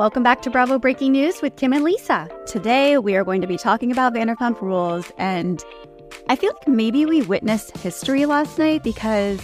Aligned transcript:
Welcome 0.00 0.22
back 0.22 0.40
to 0.42 0.50
Bravo 0.50 0.78
Breaking 0.78 1.12
News 1.12 1.42
with 1.42 1.56
Kim 1.56 1.74
and 1.74 1.84
Lisa. 1.84 2.26
Today, 2.46 2.96
we 2.96 3.16
are 3.16 3.22
going 3.22 3.42
to 3.42 3.46
be 3.46 3.58
talking 3.58 3.92
about 3.92 4.14
Vanderpump 4.14 4.58
Rules, 4.62 5.12
and 5.18 5.62
I 6.26 6.36
feel 6.36 6.54
like 6.54 6.66
maybe 6.66 7.04
we 7.04 7.20
witnessed 7.20 7.76
history 7.76 8.24
last 8.24 8.58
night 8.58 8.82
because 8.82 9.38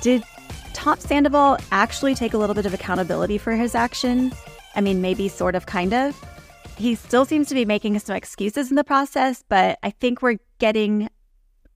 did 0.00 0.24
Tom 0.72 0.98
Sandoval 0.98 1.56
actually 1.70 2.16
take 2.16 2.34
a 2.34 2.36
little 2.36 2.56
bit 2.56 2.66
of 2.66 2.74
accountability 2.74 3.38
for 3.38 3.52
his 3.52 3.76
actions? 3.76 4.34
I 4.74 4.80
mean, 4.80 5.02
maybe 5.02 5.28
sort 5.28 5.54
of, 5.54 5.66
kind 5.66 5.94
of. 5.94 6.20
He 6.76 6.96
still 6.96 7.24
seems 7.24 7.46
to 7.50 7.54
be 7.54 7.64
making 7.64 7.96
some 8.00 8.16
excuses 8.16 8.70
in 8.70 8.74
the 8.74 8.82
process, 8.82 9.44
but 9.48 9.78
I 9.84 9.90
think 9.90 10.20
we're 10.20 10.38
getting 10.58 11.10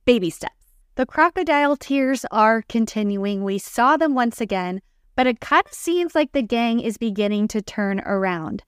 baby 0.03 0.31
steps. 0.31 0.53
The 0.95 1.05
crocodile 1.05 1.77
tears 1.77 2.25
are 2.29 2.61
continuing. 2.63 3.45
We 3.45 3.57
saw 3.57 3.95
them 3.95 4.15
once 4.15 4.41
again 4.41 4.81
but 5.17 5.27
it 5.27 5.41
kind 5.41 5.63
of 5.65 5.73
seems 5.73 6.15
like 6.15 6.31
the 6.31 6.43
gang 6.43 6.79
is 6.79 6.97
beginning 6.97 7.49
to 7.49 7.61
turn 7.61 7.99
around. 8.05 8.63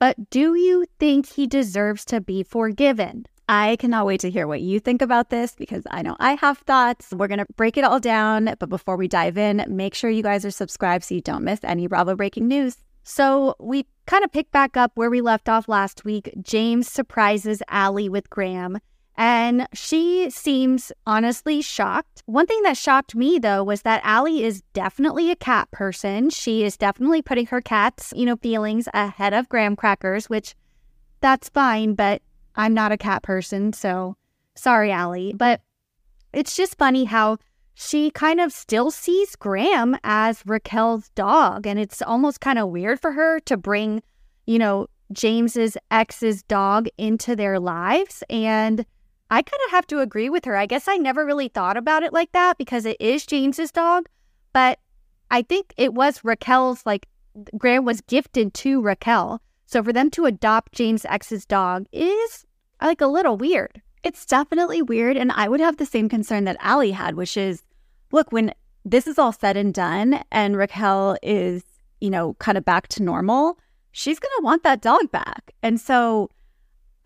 But 0.00 0.30
do 0.30 0.54
you 0.56 0.84
think 0.98 1.26
he 1.26 1.46
deserves 1.46 2.04
to 2.06 2.20
be 2.20 2.42
forgiven? 2.42 3.24
I 3.48 3.76
cannot 3.76 4.06
wait 4.06 4.20
to 4.20 4.30
hear 4.30 4.48
what 4.48 4.60
you 4.60 4.80
think 4.80 5.00
about 5.00 5.30
this 5.30 5.54
because 5.54 5.84
I 5.90 6.02
know 6.02 6.16
I 6.18 6.32
have 6.34 6.58
thoughts. 6.58 7.12
We're 7.12 7.28
going 7.28 7.38
to 7.38 7.46
break 7.56 7.76
it 7.76 7.84
all 7.84 8.00
down. 8.00 8.54
But 8.58 8.68
before 8.68 8.96
we 8.96 9.06
dive 9.06 9.38
in, 9.38 9.64
make 9.68 9.94
sure 9.94 10.10
you 10.10 10.24
guys 10.24 10.44
are 10.44 10.50
subscribed 10.50 11.04
so 11.04 11.14
you 11.14 11.20
don't 11.20 11.44
miss 11.44 11.60
any 11.62 11.86
Bravo 11.86 12.16
breaking 12.16 12.48
news. 12.48 12.78
So 13.04 13.54
we 13.60 13.86
kind 14.06 14.24
of 14.24 14.32
pick 14.32 14.50
back 14.50 14.76
up 14.76 14.92
where 14.96 15.10
we 15.10 15.20
left 15.20 15.48
off 15.48 15.68
last 15.68 16.04
week. 16.04 16.34
James 16.42 16.90
surprises 16.90 17.62
Ally 17.68 18.08
with 18.08 18.28
Graham 18.28 18.78
and 19.16 19.66
she 19.72 20.30
seems 20.30 20.92
honestly 21.06 21.62
shocked. 21.62 22.22
One 22.26 22.46
thing 22.46 22.62
that 22.62 22.76
shocked 22.76 23.14
me 23.14 23.38
though 23.38 23.62
was 23.62 23.82
that 23.82 24.00
Ally 24.04 24.40
is 24.40 24.62
definitely 24.72 25.30
a 25.30 25.36
cat 25.36 25.70
person. 25.70 26.30
She 26.30 26.64
is 26.64 26.76
definitely 26.76 27.22
putting 27.22 27.46
her 27.46 27.60
cat's, 27.60 28.12
you 28.16 28.26
know, 28.26 28.36
feelings 28.36 28.88
ahead 28.94 29.34
of 29.34 29.48
graham 29.48 29.76
crackers, 29.76 30.30
which 30.30 30.54
that's 31.20 31.48
fine, 31.48 31.94
but 31.94 32.22
I'm 32.56 32.74
not 32.74 32.92
a 32.92 32.98
cat 32.98 33.22
person, 33.22 33.72
so 33.72 34.16
sorry, 34.54 34.90
Ally. 34.90 35.32
But 35.34 35.60
it's 36.32 36.56
just 36.56 36.78
funny 36.78 37.04
how 37.04 37.38
she 37.74 38.10
kind 38.10 38.40
of 38.40 38.52
still 38.52 38.90
sees 38.90 39.36
Graham 39.36 39.96
as 40.04 40.42
Raquel's 40.46 41.08
dog. 41.10 41.66
And 41.66 41.78
it's 41.78 42.02
almost 42.02 42.40
kind 42.40 42.58
of 42.58 42.68
weird 42.68 43.00
for 43.00 43.12
her 43.12 43.40
to 43.40 43.56
bring, 43.56 44.02
you 44.46 44.58
know, 44.58 44.86
James's 45.12 45.76
ex's 45.90 46.42
dog 46.42 46.88
into 46.98 47.36
their 47.36 47.58
lives. 47.58 48.22
And 48.28 48.84
I 49.32 49.40
kind 49.40 49.60
of 49.64 49.70
have 49.70 49.86
to 49.86 50.00
agree 50.00 50.28
with 50.28 50.44
her. 50.44 50.56
I 50.56 50.66
guess 50.66 50.86
I 50.86 50.98
never 50.98 51.24
really 51.24 51.48
thought 51.48 51.78
about 51.78 52.02
it 52.02 52.12
like 52.12 52.32
that 52.32 52.58
because 52.58 52.84
it 52.84 52.98
is 53.00 53.24
James's 53.24 53.72
dog, 53.72 54.10
but 54.52 54.78
I 55.30 55.40
think 55.40 55.72
it 55.78 55.94
was 55.94 56.22
Raquel's 56.22 56.84
like 56.84 57.08
Graham 57.56 57.86
was 57.86 58.02
gifted 58.02 58.52
to 58.52 58.82
Raquel. 58.82 59.40
So 59.64 59.82
for 59.82 59.90
them 59.90 60.10
to 60.10 60.26
adopt 60.26 60.74
James 60.74 61.06
X's 61.06 61.46
dog 61.46 61.86
is 61.92 62.44
like 62.82 63.00
a 63.00 63.06
little 63.06 63.38
weird. 63.38 63.80
It's 64.02 64.26
definitely 64.26 64.82
weird 64.82 65.16
and 65.16 65.32
I 65.32 65.48
would 65.48 65.60
have 65.60 65.78
the 65.78 65.86
same 65.86 66.10
concern 66.10 66.44
that 66.44 66.58
Ally 66.60 66.90
had, 66.90 67.14
which 67.14 67.38
is 67.38 67.62
look, 68.10 68.32
when 68.32 68.52
this 68.84 69.06
is 69.06 69.18
all 69.18 69.32
said 69.32 69.56
and 69.56 69.72
done 69.72 70.22
and 70.30 70.58
Raquel 70.58 71.16
is, 71.22 71.64
you 72.02 72.10
know, 72.10 72.34
kind 72.34 72.58
of 72.58 72.66
back 72.66 72.86
to 72.88 73.02
normal, 73.02 73.58
she's 73.92 74.18
going 74.18 74.32
to 74.36 74.44
want 74.44 74.62
that 74.64 74.82
dog 74.82 75.10
back. 75.10 75.52
And 75.62 75.80
so 75.80 76.28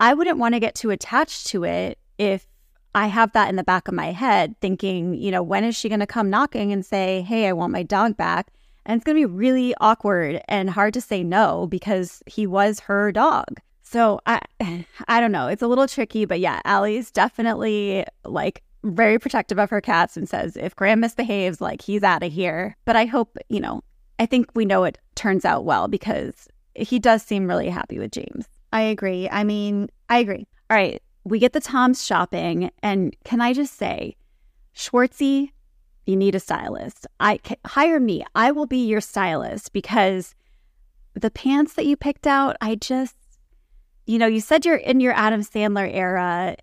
I 0.01 0.13
wouldn't 0.13 0.39
want 0.39 0.55
to 0.55 0.59
get 0.59 0.75
too 0.75 0.89
attached 0.89 1.47
to 1.47 1.63
it 1.63 1.97
if 2.17 2.47
I 2.95 3.07
have 3.07 3.31
that 3.33 3.49
in 3.49 3.57
the 3.57 3.63
back 3.63 3.87
of 3.87 3.93
my 3.93 4.11
head, 4.11 4.55
thinking, 4.59 5.13
you 5.13 5.29
know, 5.29 5.43
when 5.43 5.63
is 5.63 5.75
she 5.75 5.89
going 5.89 5.99
to 5.99 6.07
come 6.07 6.29
knocking 6.29 6.71
and 6.71 6.85
say, 6.85 7.21
hey, 7.21 7.47
I 7.47 7.53
want 7.53 7.71
my 7.71 7.83
dog 7.83 8.17
back? 8.17 8.51
And 8.85 8.97
it's 8.97 9.03
going 9.03 9.21
to 9.21 9.27
be 9.27 9.31
really 9.31 9.75
awkward 9.79 10.41
and 10.47 10.69
hard 10.69 10.93
to 10.95 11.01
say 11.01 11.23
no 11.23 11.67
because 11.67 12.23
he 12.25 12.47
was 12.47 12.79
her 12.81 13.11
dog. 13.11 13.59
So 13.83 14.19
I, 14.25 14.41
I 15.07 15.19
don't 15.19 15.31
know. 15.31 15.47
It's 15.47 15.61
a 15.61 15.67
little 15.67 15.87
tricky, 15.87 16.25
but 16.25 16.39
yeah, 16.39 16.61
Ally's 16.65 17.11
definitely 17.11 18.05
like 18.25 18.63
very 18.83 19.19
protective 19.19 19.59
of 19.59 19.69
her 19.69 19.81
cats 19.81 20.17
and 20.17 20.27
says 20.27 20.55
if 20.55 20.75
Graham 20.75 21.01
misbehaves, 21.01 21.61
like 21.61 21.81
he's 21.81 22.03
out 22.03 22.23
of 22.23 22.31
here. 22.31 22.75
But 22.85 22.95
I 22.95 23.05
hope, 23.05 23.37
you 23.49 23.59
know, 23.59 23.83
I 24.17 24.25
think 24.25 24.49
we 24.55 24.65
know 24.65 24.85
it 24.85 24.97
turns 25.13 25.45
out 25.45 25.65
well 25.65 25.87
because 25.87 26.47
he 26.73 26.97
does 26.97 27.21
seem 27.21 27.47
really 27.47 27.69
happy 27.69 27.99
with 27.99 28.11
James. 28.11 28.47
I 28.73 28.81
agree. 28.81 29.29
I 29.29 29.43
mean, 29.43 29.89
I 30.09 30.17
agree. 30.17 30.47
All 30.69 30.77
right 30.77 31.01
we 31.27 31.39
get 31.39 31.53
the 31.53 31.59
Toms 31.59 32.05
shopping, 32.05 32.71
and 32.81 33.15
can 33.25 33.41
I 33.41 33.53
just 33.53 33.77
say, 33.77 34.15
Schwartzy, 34.75 35.51
you 36.05 36.15
need 36.15 36.35
a 36.35 36.39
stylist. 36.39 37.05
I 37.19 37.39
hire 37.65 37.99
me. 37.99 38.25
I 38.33 38.51
will 38.51 38.65
be 38.65 38.85
your 38.85 39.01
stylist 39.01 39.73
because 39.73 40.35
the 41.15 41.29
pants 41.29 41.73
that 41.73 41.85
you 41.85 41.97
picked 41.97 42.27
out, 42.27 42.55
I 42.61 42.75
just, 42.75 43.15
you 44.05 44.17
know, 44.17 44.27
you 44.27 44.39
said 44.39 44.65
you're 44.65 44.77
in 44.77 45.01
your 45.01 45.13
Adam 45.13 45.41
Sandler 45.41 45.93
era, 45.93 46.55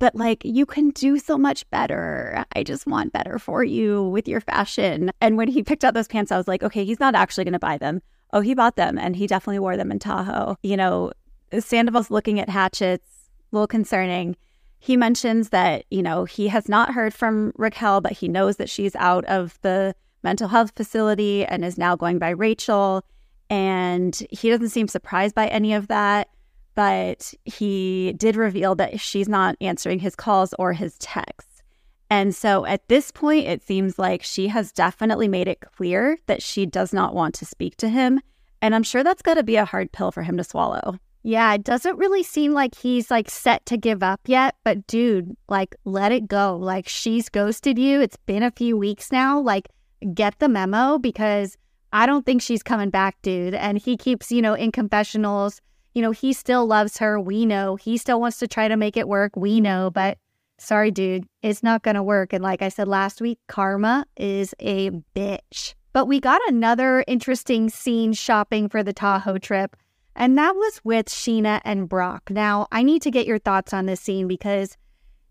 but 0.00 0.16
like 0.16 0.44
you 0.44 0.66
can 0.66 0.90
do 0.90 1.18
so 1.18 1.38
much 1.38 1.68
better. 1.70 2.44
I 2.56 2.64
just 2.64 2.86
want 2.86 3.12
better 3.12 3.38
for 3.38 3.62
you 3.62 4.08
with 4.08 4.26
your 4.26 4.40
fashion. 4.40 5.12
And 5.20 5.36
when 5.36 5.48
he 5.48 5.62
picked 5.62 5.84
out 5.84 5.94
those 5.94 6.08
pants, 6.08 6.32
I 6.32 6.36
was 6.36 6.48
like, 6.48 6.64
okay, 6.64 6.84
he's 6.84 7.00
not 7.00 7.14
actually 7.14 7.44
going 7.44 7.52
to 7.52 7.58
buy 7.60 7.78
them. 7.78 8.02
Oh, 8.32 8.40
he 8.40 8.54
bought 8.54 8.76
them 8.76 8.98
and 8.98 9.14
he 9.14 9.28
definitely 9.28 9.60
wore 9.60 9.76
them 9.76 9.92
in 9.92 10.00
Tahoe. 10.00 10.56
You 10.62 10.76
know, 10.76 11.12
Sandoval's 11.60 12.10
looking 12.10 12.40
at 12.40 12.48
hatchets 12.48 13.17
little 13.50 13.66
concerning. 13.66 14.36
He 14.78 14.96
mentions 14.96 15.48
that, 15.50 15.84
you 15.90 16.02
know, 16.02 16.24
he 16.24 16.48
has 16.48 16.68
not 16.68 16.94
heard 16.94 17.12
from 17.12 17.52
Raquel, 17.56 18.00
but 18.00 18.12
he 18.12 18.28
knows 18.28 18.56
that 18.56 18.70
she's 18.70 18.94
out 18.96 19.24
of 19.24 19.58
the 19.62 19.94
mental 20.22 20.48
health 20.48 20.72
facility 20.76 21.44
and 21.44 21.64
is 21.64 21.78
now 21.78 21.96
going 21.96 22.18
by 22.18 22.30
Rachel. 22.30 23.04
And 23.50 24.20
he 24.30 24.50
doesn't 24.50 24.68
seem 24.68 24.88
surprised 24.88 25.34
by 25.34 25.48
any 25.48 25.74
of 25.74 25.88
that, 25.88 26.28
but 26.74 27.34
he 27.44 28.12
did 28.16 28.36
reveal 28.36 28.74
that 28.76 29.00
she's 29.00 29.28
not 29.28 29.56
answering 29.60 29.98
his 29.98 30.14
calls 30.14 30.54
or 30.58 30.72
his 30.72 30.96
texts. 30.98 31.62
And 32.10 32.34
so 32.34 32.64
at 32.64 32.88
this 32.88 33.10
point, 33.10 33.46
it 33.46 33.62
seems 33.62 33.98
like 33.98 34.22
she 34.22 34.48
has 34.48 34.72
definitely 34.72 35.28
made 35.28 35.48
it 35.48 35.60
clear 35.60 36.18
that 36.26 36.42
she 36.42 36.66
does 36.66 36.92
not 36.92 37.14
want 37.14 37.34
to 37.36 37.44
speak 37.44 37.76
to 37.78 37.88
him. 37.88 38.20
And 38.62 38.74
I'm 38.74 38.82
sure 38.82 39.04
that's 39.04 39.22
got 39.22 39.34
to 39.34 39.42
be 39.42 39.56
a 39.56 39.64
hard 39.64 39.92
pill 39.92 40.10
for 40.10 40.22
him 40.22 40.36
to 40.36 40.44
swallow. 40.44 40.98
Yeah, 41.22 41.54
it 41.54 41.64
doesn't 41.64 41.98
really 41.98 42.22
seem 42.22 42.52
like 42.52 42.74
he's 42.74 43.10
like 43.10 43.28
set 43.28 43.66
to 43.66 43.76
give 43.76 44.02
up 44.02 44.20
yet, 44.26 44.56
but 44.64 44.86
dude, 44.86 45.36
like 45.48 45.74
let 45.84 46.12
it 46.12 46.28
go. 46.28 46.56
Like 46.56 46.88
she's 46.88 47.28
ghosted 47.28 47.78
you. 47.78 48.00
It's 48.00 48.16
been 48.16 48.42
a 48.42 48.52
few 48.52 48.76
weeks 48.76 49.10
now. 49.10 49.40
Like 49.40 49.68
get 50.14 50.38
the 50.38 50.48
memo 50.48 50.98
because 50.98 51.56
I 51.92 52.06
don't 52.06 52.24
think 52.24 52.42
she's 52.42 52.62
coming 52.62 52.90
back, 52.90 53.16
dude. 53.22 53.54
And 53.54 53.78
he 53.78 53.96
keeps, 53.96 54.30
you 54.30 54.42
know, 54.42 54.54
in 54.54 54.72
confessionals, 54.72 55.60
you 55.94 56.02
know, 56.02 56.12
he 56.12 56.32
still 56.32 56.66
loves 56.66 56.98
her. 56.98 57.18
We 57.18 57.46
know. 57.46 57.76
He 57.76 57.96
still 57.96 58.20
wants 58.20 58.38
to 58.38 58.48
try 58.48 58.68
to 58.68 58.76
make 58.76 58.96
it 58.96 59.08
work. 59.08 59.32
We 59.34 59.60
know, 59.60 59.90
but 59.90 60.18
sorry, 60.58 60.90
dude, 60.90 61.24
it's 61.42 61.62
not 61.62 61.82
going 61.82 61.96
to 61.96 62.02
work. 62.02 62.32
And 62.32 62.42
like 62.42 62.62
I 62.62 62.68
said 62.68 62.88
last 62.88 63.20
week, 63.20 63.38
karma 63.48 64.04
is 64.16 64.54
a 64.60 64.90
bitch. 65.16 65.74
But 65.92 66.06
we 66.06 66.20
got 66.20 66.40
another 66.46 67.04
interesting 67.08 67.70
scene 67.70 68.12
shopping 68.12 68.68
for 68.68 68.82
the 68.82 68.92
Tahoe 68.92 69.38
trip. 69.38 69.74
And 70.18 70.36
that 70.36 70.56
was 70.56 70.80
with 70.82 71.06
Scheana 71.06 71.60
and 71.64 71.88
Brock. 71.88 72.28
Now, 72.28 72.66
I 72.72 72.82
need 72.82 73.02
to 73.02 73.10
get 73.10 73.24
your 73.24 73.38
thoughts 73.38 73.72
on 73.72 73.86
this 73.86 74.00
scene 74.00 74.26
because 74.26 74.76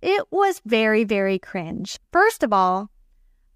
it 0.02 0.24
was 0.32 0.62
very, 0.66 1.04
very 1.04 1.38
cringe. 1.38 2.00
First 2.14 2.42
of 2.42 2.54
all, 2.54 2.90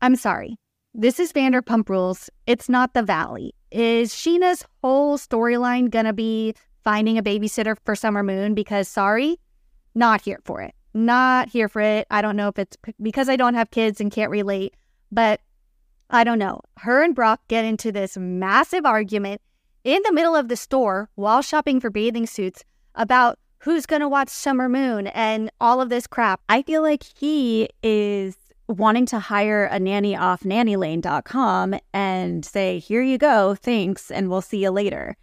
I'm 0.02 0.18
sorry. 0.18 0.58
This 0.94 1.22
is 1.22 1.32
Vanderpump 1.32 1.88
Rules. 1.88 2.30
It's 2.48 2.68
not 2.68 2.94
the 2.94 3.02
Valley. 3.02 3.56
Is 3.72 4.14
Scheana's 4.14 4.66
whole 4.84 5.18
storyline 5.18 5.90
going 5.90 6.04
to 6.04 6.12
be 6.12 6.54
finding 6.84 7.18
a 7.18 7.24
babysitter 7.24 7.78
for 7.86 7.96
Summer 7.96 8.24
Moon? 8.24 8.54
Because, 8.54 8.90
sorry, 8.90 9.40
not 9.96 10.20
here 10.20 10.42
for 10.44 10.62
it. 10.62 10.76
Not 10.94 11.48
here 11.48 11.70
for 11.70 11.80
it. 11.80 12.08
I 12.12 12.22
don't 12.22 12.36
know 12.36 12.50
if 12.50 12.60
it's 12.60 12.76
because 13.02 13.30
I 13.30 13.38
don't 13.38 13.54
have 13.54 13.72
kids 13.72 14.02
and 14.02 14.12
can't 14.12 14.32
relate, 14.32 14.76
but 15.14 15.40
I 16.10 16.26
don't 16.26 16.40
know. 16.40 16.60
Her 16.76 17.02
and 17.02 17.16
Brock 17.16 17.40
get 17.48 17.64
into 17.64 17.94
this 17.94 18.18
massive 18.18 18.86
argument 18.86 19.40
in 19.84 20.02
the 20.06 20.14
middle 20.14 20.36
of 20.36 20.48
the 20.48 20.56
store 20.56 21.10
while 21.16 21.42
shopping 21.42 21.80
for 21.80 21.90
bathing 21.90 22.28
suits 22.28 22.64
about 22.96 23.40
who's 23.60 23.86
going 23.86 24.02
to 24.02 24.10
watch 24.10 24.30
Summer 24.30 24.68
Moon 24.68 25.08
and 25.08 25.52
all 25.60 25.82
of 25.82 25.90
this 25.90 26.08
crap. 26.08 26.42
I 26.50 26.62
feel 26.64 26.82
like 26.82 27.04
he 27.04 27.70
is 27.84 28.36
wanting 28.68 29.06
to 29.08 29.20
hire 29.20 29.66
a 29.66 29.80
nanny 29.80 30.16
off 30.16 30.44
nannylane.com 30.44 31.76
and 31.94 32.46
say, 32.46 32.80
here 32.80 33.02
you 33.02 33.18
go, 33.18 33.56
thanks, 33.56 34.10
and 34.10 34.30
we'll 34.30 34.42
see 34.42 34.64
you 34.64 34.72
later. 34.72 35.16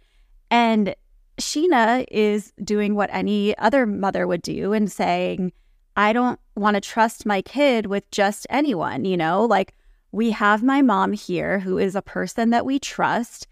And 0.51 0.95
Scheana 1.37 2.05
is 2.11 2.53
doing 2.63 2.95
what 2.95 3.09
any 3.11 3.57
other 3.57 3.85
mother 3.85 4.27
would 4.27 4.41
do 4.41 4.73
and 4.73 4.91
saying, 4.91 5.51
I 5.95 6.13
don't 6.13 6.39
want 6.55 6.75
to 6.75 6.81
trust 6.81 7.25
my 7.25 7.41
kid 7.41 7.85
with 7.87 8.09
just 8.11 8.45
anyone, 8.49 9.05
you 9.05 9.17
know, 9.17 9.45
like 9.45 9.73
we 10.11 10.31
have 10.31 10.63
my 10.63 10.81
mom 10.81 11.13
here 11.13 11.59
who 11.59 11.77
is 11.77 11.95
a 11.95 12.01
person 12.01 12.51
that 12.51 12.65
we 12.65 12.79
trust 12.79 13.47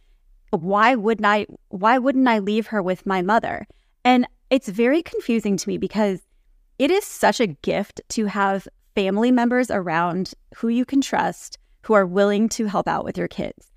why 0.52 0.96
wouldn't 0.96 1.26
I 1.26 1.46
why 1.70 1.98
wouldn't 1.98 2.28
I 2.28 2.40
leave 2.40 2.68
her 2.68 2.82
with 2.82 3.06
my 3.06 3.22
mother? 3.22 3.68
And 4.04 4.28
it's 4.50 4.70
very 4.70 5.02
confusing 5.04 5.58
to 5.58 5.70
me 5.70 5.78
because 5.78 6.22
it 6.80 6.92
is 6.92 7.06
such 7.06 7.40
a 7.40 7.48
gift 7.48 8.02
to 8.10 8.26
have 8.26 8.68
family 8.96 9.32
members 9.32 9.70
around 9.70 10.34
who 10.56 10.70
you 10.70 10.86
can 10.86 11.02
trust 11.02 11.58
who 11.84 11.94
are 11.94 12.06
willing 12.06 12.50
to 12.50 12.66
help 12.66 12.88
out 12.88 13.06
with 13.06 13.18
your 13.18 13.28
kids. 13.28 13.72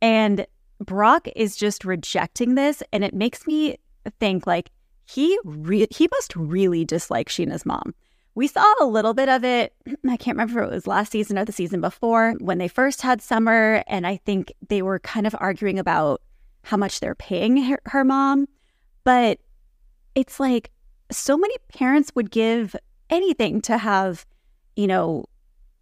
And 0.00 0.46
Brock 0.80 1.28
is 1.36 1.56
just 1.56 1.84
rejecting 1.84 2.54
this. 2.54 2.82
And 2.92 3.04
it 3.04 3.14
makes 3.14 3.46
me 3.46 3.76
think 4.18 4.46
like 4.46 4.70
he 5.04 5.38
re- 5.44 5.86
he 5.90 6.08
must 6.10 6.34
really 6.36 6.84
dislike 6.84 7.28
Scheana's 7.28 7.66
mom. 7.66 7.94
We 8.34 8.46
saw 8.46 8.72
a 8.80 8.86
little 8.86 9.14
bit 9.14 9.28
of 9.28 9.44
it. 9.44 9.74
I 10.08 10.16
can't 10.16 10.36
remember 10.36 10.62
if 10.62 10.68
it 10.68 10.74
was 10.74 10.86
last 10.86 11.12
season 11.12 11.38
or 11.38 11.44
the 11.44 11.52
season 11.52 11.80
before 11.80 12.34
when 12.38 12.58
they 12.58 12.68
first 12.68 13.02
had 13.02 13.20
Summer. 13.20 13.84
And 13.86 14.06
I 14.06 14.16
think 14.16 14.52
they 14.68 14.82
were 14.82 14.98
kind 15.00 15.26
of 15.26 15.36
arguing 15.38 15.78
about 15.78 16.22
how 16.64 16.76
much 16.76 17.00
they're 17.00 17.14
paying 17.14 17.56
her, 17.64 17.80
her 17.86 18.04
mom. 18.04 18.46
But 19.04 19.38
it's 20.14 20.38
like 20.38 20.70
so 21.10 21.36
many 21.36 21.54
parents 21.68 22.12
would 22.14 22.30
give 22.30 22.76
anything 23.10 23.60
to 23.62 23.78
have, 23.78 24.24
you 24.76 24.86
know, 24.86 25.24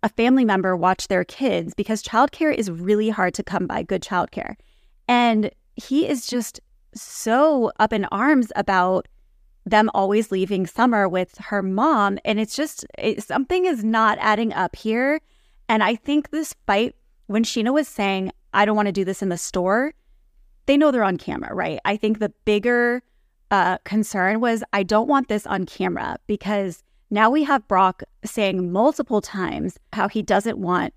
a 0.02 0.08
family 0.08 0.44
member 0.44 0.76
watch 0.76 1.08
their 1.08 1.24
kids 1.24 1.74
because 1.74 2.02
childcare 2.02 2.54
is 2.54 2.70
really 2.70 3.10
hard 3.10 3.34
to 3.34 3.42
come 3.42 3.66
by 3.66 3.82
good 3.82 4.02
childcare. 4.02 4.54
And 5.06 5.50
he 5.76 6.08
is 6.08 6.26
just 6.26 6.60
so 6.94 7.70
up 7.78 7.92
in 7.92 8.06
arms 8.06 8.50
about 8.56 9.06
them 9.66 9.90
always 9.94 10.30
leaving 10.30 10.66
Summer 10.66 11.08
with 11.08 11.36
her 11.38 11.62
mom. 11.62 12.18
And 12.24 12.40
it's 12.40 12.56
just 12.56 12.84
it, 12.98 13.22
something 13.22 13.66
is 13.66 13.84
not 13.84 14.18
adding 14.20 14.52
up 14.52 14.76
here. 14.76 15.20
And 15.68 15.82
I 15.82 15.94
think 15.94 16.30
this 16.30 16.54
fight, 16.66 16.96
when 17.26 17.44
Scheana 17.44 17.72
was 17.72 17.86
saying, 17.86 18.32
I 18.52 18.64
don't 18.64 18.76
want 18.76 18.86
to 18.86 18.92
do 18.92 19.04
this 19.04 19.22
in 19.22 19.28
the 19.28 19.38
store, 19.38 19.94
they 20.66 20.76
know 20.76 20.90
they're 20.90 21.04
on 21.04 21.16
camera, 21.16 21.54
right? 21.54 21.78
I 21.84 21.96
think 21.96 22.18
the 22.18 22.32
bigger 22.44 23.02
uh, 23.50 23.78
concern 23.84 24.40
was, 24.40 24.64
I 24.72 24.82
don't 24.82 25.08
want 25.08 25.28
this 25.28 25.46
on 25.46 25.66
camera 25.66 26.16
because 26.26 26.82
now 27.10 27.30
we 27.30 27.42
have 27.44 27.66
Brock 27.68 28.02
saying 28.24 28.72
multiple 28.72 29.20
times 29.20 29.78
how 29.92 30.08
he 30.08 30.22
doesn't 30.22 30.58
want 30.58 30.94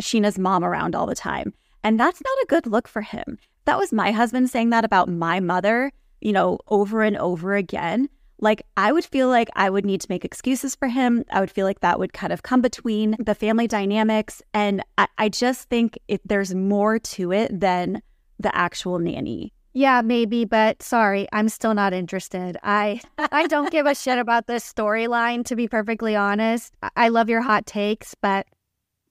Scheana's 0.00 0.38
mom 0.38 0.64
around 0.64 0.94
all 0.94 1.06
the 1.06 1.14
time. 1.14 1.52
And 1.84 1.98
that's 1.98 2.20
not 2.20 2.42
a 2.42 2.46
good 2.46 2.66
look 2.66 2.86
for 2.86 3.02
him. 3.02 3.38
That 3.64 3.78
was 3.78 3.92
my 3.92 4.12
husband 4.12 4.50
saying 4.50 4.70
that 4.70 4.84
about 4.84 5.08
my 5.08 5.40
mother 5.40 5.92
you 6.22 6.32
know, 6.32 6.58
over 6.68 7.02
and 7.02 7.16
over 7.18 7.54
again, 7.54 8.08
like 8.40 8.62
I 8.76 8.92
would 8.92 9.04
feel 9.04 9.28
like 9.28 9.48
I 9.54 9.70
would 9.70 9.84
need 9.86 10.00
to 10.00 10.06
make 10.10 10.24
excuses 10.24 10.74
for 10.74 10.88
him. 10.88 11.24
I 11.30 11.40
would 11.40 11.50
feel 11.50 11.66
like 11.66 11.80
that 11.80 11.98
would 11.98 12.12
kind 12.12 12.32
of 12.32 12.42
come 12.42 12.60
between 12.60 13.16
the 13.18 13.34
family 13.34 13.68
dynamics. 13.68 14.42
And 14.52 14.82
I, 14.98 15.06
I 15.18 15.28
just 15.28 15.68
think 15.68 15.98
if 16.08 16.20
there's 16.24 16.54
more 16.54 16.98
to 16.98 17.32
it 17.32 17.58
than 17.58 18.02
the 18.38 18.54
actual 18.54 18.98
nanny. 18.98 19.52
Yeah, 19.74 20.02
maybe, 20.02 20.44
but 20.44 20.82
sorry, 20.82 21.26
I'm 21.32 21.48
still 21.48 21.72
not 21.72 21.94
interested. 21.94 22.58
I 22.62 23.00
I 23.18 23.46
don't 23.46 23.70
give 23.70 23.86
a 23.86 23.94
shit 23.94 24.18
about 24.18 24.46
this 24.46 24.70
storyline 24.70 25.44
to 25.46 25.56
be 25.56 25.66
perfectly 25.68 26.14
honest. 26.14 26.74
I 26.96 27.08
love 27.08 27.30
your 27.30 27.40
hot 27.40 27.64
takes, 27.64 28.14
but 28.14 28.46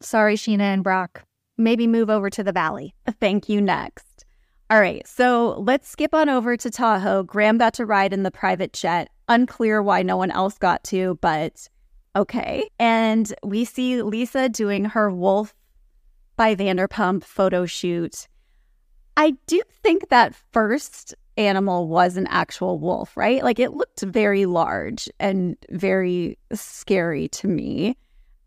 sorry 0.01 0.35
Scheana 0.35 0.73
and 0.73 0.83
Brock. 0.83 1.23
Maybe 1.57 1.87
move 1.87 2.09
over 2.09 2.29
to 2.29 2.43
the 2.43 2.51
valley. 2.51 2.93
Thank 3.19 3.49
you 3.49 3.61
next. 3.61 4.10
All 4.71 4.79
right, 4.79 5.05
so 5.05 5.59
let's 5.59 5.89
skip 5.89 6.13
on 6.13 6.29
over 6.29 6.55
to 6.55 6.71
Tahoe. 6.71 7.23
Graham 7.23 7.57
got 7.57 7.73
to 7.73 7.85
ride 7.85 8.13
in 8.13 8.23
the 8.23 8.31
private 8.31 8.71
jet. 8.71 9.09
Unclear 9.27 9.83
why 9.83 10.01
no 10.01 10.15
one 10.15 10.31
else 10.31 10.57
got 10.57 10.81
to, 10.85 11.19
but 11.19 11.67
okay. 12.15 12.69
And 12.79 13.33
we 13.43 13.65
see 13.65 14.01
Lisa 14.01 14.47
doing 14.47 14.85
her 14.85 15.11
Wolf 15.11 15.53
by 16.37 16.55
Vanderpump 16.55 17.25
photo 17.25 17.65
shoot. 17.65 18.29
I 19.17 19.31
do 19.45 19.61
think 19.83 20.07
that 20.07 20.35
first 20.53 21.15
animal 21.35 21.89
was 21.89 22.15
an 22.15 22.27
actual 22.27 22.79
wolf, 22.79 23.17
right? 23.17 23.43
Like 23.43 23.59
it 23.59 23.73
looked 23.73 24.03
very 24.03 24.45
large 24.45 25.09
and 25.19 25.57
very 25.69 26.37
scary 26.53 27.27
to 27.27 27.49
me. 27.49 27.97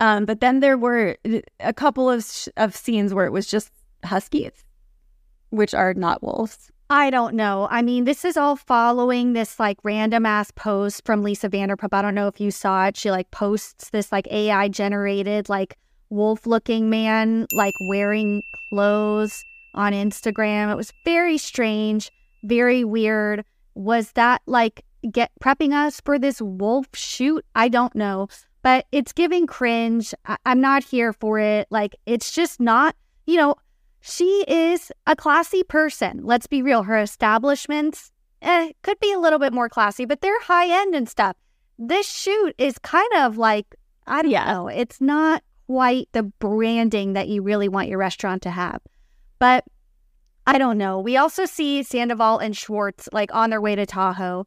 Um, 0.00 0.24
but 0.24 0.40
then 0.40 0.60
there 0.60 0.78
were 0.78 1.18
a 1.60 1.74
couple 1.74 2.08
of 2.08 2.26
of 2.56 2.74
scenes 2.74 3.12
where 3.12 3.26
it 3.26 3.32
was 3.32 3.46
just 3.46 3.70
huskies 4.04 4.64
which 5.54 5.74
are 5.74 5.94
not 5.94 6.22
wolves? 6.22 6.70
I 6.90 7.10
don't 7.10 7.34
know. 7.34 7.66
I 7.70 7.80
mean, 7.82 8.04
this 8.04 8.24
is 8.24 8.36
all 8.36 8.56
following 8.56 9.32
this 9.32 9.58
like 9.58 9.78
random 9.82 10.26
ass 10.26 10.50
post 10.50 11.04
from 11.06 11.22
Lisa 11.22 11.48
Vanderpump. 11.48 11.88
I 11.92 12.02
don't 12.02 12.14
know 12.14 12.28
if 12.28 12.40
you 12.40 12.50
saw 12.50 12.86
it. 12.86 12.96
She 12.96 13.10
like 13.10 13.30
posts 13.30 13.90
this 13.90 14.12
like 14.12 14.28
AI 14.30 14.68
generated 14.68 15.48
like 15.48 15.76
wolf 16.10 16.46
looking 16.46 16.90
man 16.90 17.46
like 17.52 17.74
wearing 17.88 18.42
clothes 18.68 19.42
on 19.74 19.92
Instagram. 19.92 20.70
It 20.70 20.76
was 20.76 20.92
very 21.04 21.38
strange, 21.38 22.10
very 22.44 22.84
weird. 22.84 23.44
Was 23.74 24.12
that 24.12 24.42
like 24.46 24.84
get 25.10 25.32
prepping 25.42 25.72
us 25.72 26.00
for 26.00 26.18
this 26.18 26.40
wolf 26.40 26.86
shoot? 26.94 27.44
I 27.54 27.68
don't 27.68 27.94
know, 27.94 28.28
but 28.62 28.86
it's 28.92 29.12
giving 29.12 29.46
cringe. 29.46 30.14
I- 30.26 30.36
I'm 30.46 30.60
not 30.60 30.84
here 30.84 31.12
for 31.12 31.38
it. 31.38 31.66
Like, 31.70 31.96
it's 32.06 32.30
just 32.32 32.60
not, 32.60 32.94
you 33.26 33.36
know, 33.36 33.56
she 34.06 34.44
is 34.46 34.92
a 35.06 35.16
classy 35.16 35.62
person. 35.62 36.20
Let's 36.24 36.46
be 36.46 36.60
real. 36.60 36.82
Her 36.82 36.98
establishments 36.98 38.12
eh, 38.42 38.72
could 38.82 39.00
be 39.00 39.10
a 39.14 39.18
little 39.18 39.38
bit 39.38 39.54
more 39.54 39.70
classy, 39.70 40.04
but 40.04 40.20
they're 40.20 40.42
high 40.42 40.82
end 40.82 40.94
and 40.94 41.08
stuff. 41.08 41.36
This 41.78 42.06
shoot 42.06 42.54
is 42.58 42.76
kind 42.78 43.08
of 43.16 43.38
like, 43.38 43.74
I 44.06 44.20
don't 44.20 44.30
yeah. 44.30 44.52
know, 44.52 44.68
it's 44.68 45.00
not 45.00 45.42
quite 45.66 46.10
the 46.12 46.24
branding 46.24 47.14
that 47.14 47.28
you 47.28 47.40
really 47.40 47.66
want 47.66 47.88
your 47.88 47.96
restaurant 47.96 48.42
to 48.42 48.50
have. 48.50 48.82
But 49.38 49.64
I 50.46 50.58
don't 50.58 50.76
know. 50.76 51.00
We 51.00 51.16
also 51.16 51.46
see 51.46 51.82
Sandoval 51.82 52.40
and 52.40 52.54
Schwartz 52.54 53.08
like 53.10 53.34
on 53.34 53.48
their 53.48 53.62
way 53.62 53.74
to 53.74 53.86
Tahoe. 53.86 54.46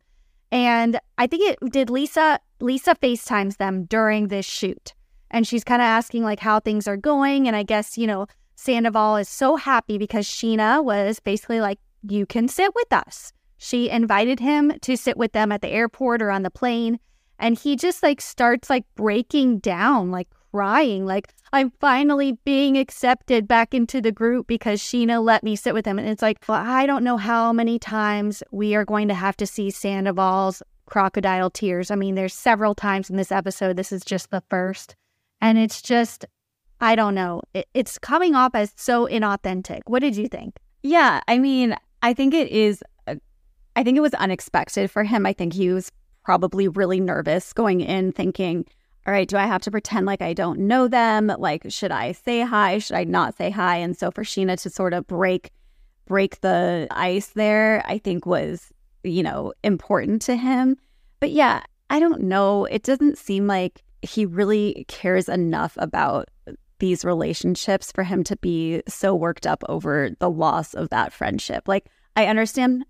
And 0.52 1.00
I 1.18 1.26
think 1.26 1.50
it 1.50 1.72
did 1.72 1.90
Lisa 1.90 2.40
Lisa 2.60 2.94
FaceTimes 2.94 3.58
them 3.58 3.86
during 3.86 4.28
this 4.28 4.46
shoot. 4.46 4.94
And 5.32 5.48
she's 5.48 5.64
kind 5.64 5.82
of 5.82 5.88
asking 5.88 6.22
like 6.22 6.42
how 6.42 6.60
things 6.60 6.88
are 6.88 6.96
going. 6.96 7.48
And 7.48 7.56
I 7.56 7.64
guess, 7.64 7.98
you 7.98 8.06
know, 8.06 8.28
Sandoval 8.58 9.18
is 9.18 9.30
so 9.30 9.56
happy 9.56 9.98
because 9.98 10.28
Scheana 10.28 10.84
was 10.84 11.20
basically 11.20 11.62
like, 11.62 11.80
You 12.02 12.26
can 12.26 12.48
sit 12.48 12.74
with 12.76 12.92
us. 12.92 13.32
She 13.58 13.90
invited 13.90 14.40
him 14.40 14.74
to 14.82 14.98
sit 14.98 15.16
with 15.16 15.32
them 15.32 15.52
at 15.52 15.62
the 15.62 15.70
airport 15.70 16.22
or 16.22 16.32
on 16.32 16.44
the 16.44 16.52
plane. 16.52 17.00
And 17.40 17.58
he 17.58 17.76
just 17.76 18.04
like 18.04 18.20
starts 18.20 18.70
like 18.70 18.84
breaking 18.96 19.60
down, 19.60 20.12
like 20.12 20.28
crying, 20.52 21.06
like, 21.06 21.32
I'm 21.54 21.72
finally 21.80 22.34
being 22.46 22.78
accepted 22.78 23.48
back 23.48 23.74
into 23.74 24.02
the 24.02 24.12
group 24.12 24.48
because 24.48 24.82
Scheana 24.82 25.24
let 25.24 25.44
me 25.44 25.56
sit 25.56 25.74
with 25.74 25.86
him. 25.86 26.00
And 26.00 26.10
it's 26.10 26.22
like, 26.22 26.40
well, 26.48 26.62
I 26.62 26.88
don't 26.88 27.04
know 27.04 27.18
how 27.18 27.54
many 27.54 27.78
times 27.78 28.42
we 28.52 28.76
are 28.76 28.86
going 28.86 29.08
to 29.08 29.14
have 29.14 29.38
to 29.38 29.48
see 29.48 29.70
Sandoval's 29.70 30.64
crocodile 30.88 31.52
tears. 31.52 31.92
I 31.92 31.96
mean, 31.96 32.16
there's 32.16 32.34
several 32.34 32.74
times 32.74 33.10
in 33.10 33.18
this 33.18 33.32
episode. 33.32 33.78
This 33.78 33.92
is 33.92 34.04
just 34.04 34.32
the 34.32 34.44
first. 34.50 34.96
And 35.42 35.58
it's 35.58 35.82
just, 35.82 36.26
I 36.80 36.96
don't 36.96 37.16
know. 37.16 37.42
It, 37.54 37.68
it's 37.74 37.98
coming 37.98 38.36
off 38.36 38.54
as 38.54 38.74
so 38.76 39.08
inauthentic. 39.08 39.82
What 39.86 40.00
did 40.00 40.16
you 40.16 40.28
think? 40.28 40.58
Yeah, 40.84 41.22
I 41.28 41.40
mean, 41.40 41.76
I 42.02 42.14
think 42.14 42.34
it 42.34 42.50
is. 42.50 42.84
Uh, 43.08 43.16
I 43.76 43.84
think 43.84 43.98
it 43.98 44.02
was 44.02 44.14
unexpected 44.14 44.92
for 44.92 45.04
him. 45.04 45.26
I 45.26 45.34
think 45.34 45.54
he 45.54 45.70
was 45.70 45.92
probably 46.24 46.68
really 46.68 47.00
nervous 47.00 47.54
going 47.54 47.82
in, 47.82 48.12
thinking, 48.12 48.66
all 49.08 49.14
right, 49.14 49.28
do 49.28 49.38
I 49.38 49.46
have 49.46 49.62
to 49.62 49.72
pretend 49.72 50.06
like 50.06 50.22
I 50.22 50.34
don't 50.34 50.60
know 50.60 50.88
them? 50.88 51.32
Like, 51.38 51.64
should 51.70 51.92
I 51.92 52.12
say 52.12 52.42
hi? 52.42 52.80
Should 52.80 52.98
I 52.98 53.06
not 53.06 53.38
say 53.38 53.50
hi? 53.50 53.78
And 53.78 53.98
so 53.98 54.12
for 54.12 54.24
Scheana 54.24 54.60
to 54.62 54.70
sort 54.70 54.94
of 54.94 55.08
break 55.08 55.52
break 56.06 56.40
the 56.42 56.88
ice 56.92 57.28
there, 57.28 57.84
I 57.86 57.98
think 57.98 58.26
was, 58.26 58.72
you 59.04 59.24
know, 59.24 59.54
important 59.64 60.22
to 60.24 60.36
him. 60.36 60.78
But 61.20 61.32
yeah, 61.32 61.64
I 61.90 62.00
don't 62.00 62.24
know. 62.24 62.66
It 62.66 62.84
doesn't 62.84 63.18
seem 63.18 63.48
like 63.48 63.84
he 64.02 64.26
really 64.26 64.86
cares 64.88 65.28
enough 65.28 65.78
about 65.78 66.30
these 66.80 67.06
relationships 67.06 67.92
for 67.92 68.04
him 68.04 68.24
to 68.26 68.36
be 68.38 68.82
so 68.88 69.16
worked 69.16 69.48
up 69.48 69.64
over 69.70 70.12
the 70.20 70.30
loss 70.30 70.74
of 70.74 70.90
that 70.90 71.14
friendship. 71.14 71.68
Like, 71.68 71.88
I 72.16 72.26
understand 72.28 72.86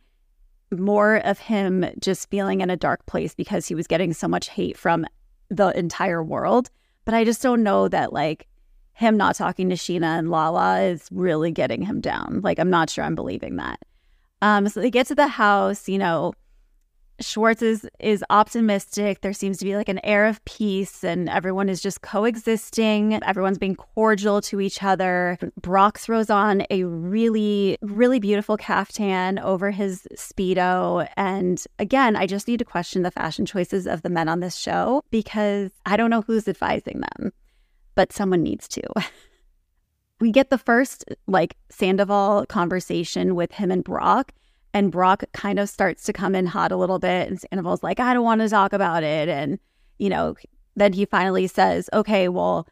more 0.72 1.18
of 1.18 1.40
him 1.40 1.86
just 2.00 2.30
feeling 2.30 2.62
in 2.62 2.70
a 2.70 2.78
dark 2.78 3.06
place 3.06 3.34
because 3.34 3.68
he 3.68 3.76
was 3.76 3.88
getting 3.88 4.14
so 4.14 4.28
much 4.28 4.50
hate 4.50 4.78
from 4.78 5.06
the 5.50 5.70
entire 5.78 6.24
world. 6.24 6.70
But 7.06 7.14
I 7.14 7.24
just 7.24 7.42
don't 7.42 7.64
know 7.64 7.88
that, 7.88 8.12
like, 8.12 8.48
him 8.94 9.16
not 9.16 9.36
talking 9.36 9.70
to 9.70 9.76
Scheana 9.76 10.18
and 10.18 10.30
Lala 10.30 10.82
is 10.82 11.08
really 11.12 11.52
getting 11.52 11.82
him 11.82 12.02
down. 12.02 12.42
Like, 12.44 12.60
I'm 12.60 12.70
not 12.70 12.90
sure 12.90 13.06
I'm 13.06 13.16
believing 13.16 13.56
that. 13.58 13.80
Um, 14.42 14.68
so 14.68 14.82
they 14.82 14.92
get 14.92 15.08
to 15.08 15.16
the 15.16 15.28
house, 15.28 15.88
you 15.88 15.98
know, 15.98 16.34
Schwartz 17.20 17.62
is 17.62 17.88
is 18.00 18.24
optimistic. 18.30 19.22
There 19.22 19.34
seems 19.34 19.58
to 19.58 19.66
be 19.66 19.76
like 19.76 19.90
an 19.90 20.04
air 20.04 20.28
of 20.28 20.44
peace 20.46 21.04
and 21.04 21.30
everyone 21.30 21.68
is 21.68 21.82
just 21.82 22.02
coexisting. 22.02 23.22
Everyone's 23.24 23.58
being 23.58 23.76
cordial 23.76 24.40
to 24.42 24.62
each 24.62 24.84
other. 24.84 25.38
Brock 25.60 25.98
throws 25.98 26.30
on 26.30 26.64
a 26.70 26.84
really 26.84 27.78
really 27.82 28.20
beautiful 28.20 28.56
caftan 28.56 29.40
over 29.40 29.72
his 29.72 30.08
speedo 30.16 31.08
and 31.18 31.64
again, 31.80 32.16
I 32.16 32.28
just 32.28 32.48
need 32.48 32.60
to 32.60 32.66
question 32.66 33.02
the 33.02 33.12
fashion 33.12 33.46
choices 33.46 33.88
of 33.88 34.04
the 34.04 34.10
men 34.10 34.30
on 34.30 34.40
this 34.40 34.56
show 34.56 35.04
because 35.10 35.72
I 35.86 35.98
don't 35.98 36.12
know 36.12 36.22
who's 36.22 36.48
advising 36.48 37.02
them, 37.02 37.32
but 37.96 38.14
someone 38.14 38.44
needs 38.44 38.68
to. 38.70 38.84
we 40.20 40.32
get 40.32 40.52
the 40.52 40.58
first 40.58 41.04
like 41.28 41.58
Sandoval 41.70 42.46
conversation 42.48 43.34
with 43.36 43.54
him 43.54 43.72
and 43.72 43.84
Brock 43.84 44.34
and 44.78 44.92
Brock 44.92 45.24
kind 45.34 45.58
of 45.58 45.70
starts 45.70 46.04
to 46.04 46.14
come 46.14 46.36
in 46.36 46.46
hot 46.46 46.72
a 46.72 46.78
little 46.78 47.00
bit. 47.00 47.28
And 47.28 47.40
Sandoval's 47.40 47.82
like, 47.82 48.00
I 48.00 48.14
don't 48.14 48.24
want 48.24 48.42
to 48.42 48.50
talk 48.50 48.74
about 48.74 49.02
it. 49.02 49.28
And, 49.28 49.58
you 49.98 50.08
know, 50.08 50.36
then 50.76 50.94
he 50.94 51.06
finally 51.06 51.48
says, 51.48 51.90
okay, 51.94 52.30
well, 52.30 52.68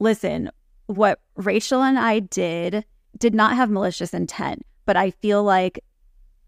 listen, 0.00 0.50
what 0.86 1.20
Rachel 1.34 1.82
and 1.82 1.98
I 1.98 2.20
did 2.20 2.86
did 3.18 3.34
not 3.34 3.54
have 3.54 3.68
malicious 3.68 4.14
intent. 4.14 4.64
but 4.86 4.96
I 4.96 5.10
feel 5.10 5.42
like 5.42 5.80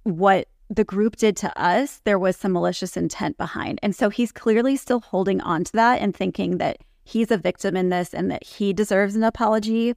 what 0.05 0.49
the 0.71 0.85
group 0.85 1.17
did 1.17 1.37
to 1.39 1.61
us, 1.61 2.01
there 2.05 2.19
was 2.19 2.37
some 2.37 2.53
malicious 2.53 2.97
intent 2.97 3.37
behind. 3.37 3.81
And 3.83 3.95
so 3.95 4.09
he's 4.09 4.33
clearly 4.33 4.77
still 4.77 5.01
holding 5.01 5.41
on 5.43 5.65
to 5.65 5.73
that 5.73 6.01
and 6.01 6.17
thinking 6.17 6.59
that 6.59 6.79
he's 7.05 7.31
a 7.31 7.37
victim 7.37 7.77
in 7.77 7.91
this 7.91 8.15
and 8.15 8.31
that 8.31 8.45
he 8.45 8.73
deserves 8.73 9.17
an 9.17 9.25
apology. 9.25 9.95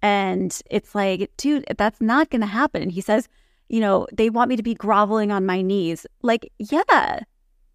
And 0.00 0.58
it's 0.70 0.94
like, 0.94 1.30
dude, 1.36 1.64
that's 1.76 2.00
not 2.00 2.30
going 2.30 2.42
to 2.42 2.46
happen. 2.46 2.82
And 2.82 2.92
he 2.92 3.00
says, 3.00 3.28
you 3.68 3.80
know, 3.80 4.06
they 4.12 4.30
want 4.30 4.48
me 4.48 4.56
to 4.56 4.62
be 4.62 4.74
groveling 4.74 5.32
on 5.32 5.46
my 5.46 5.62
knees. 5.62 6.06
Like, 6.22 6.50
yeah, 6.58 7.20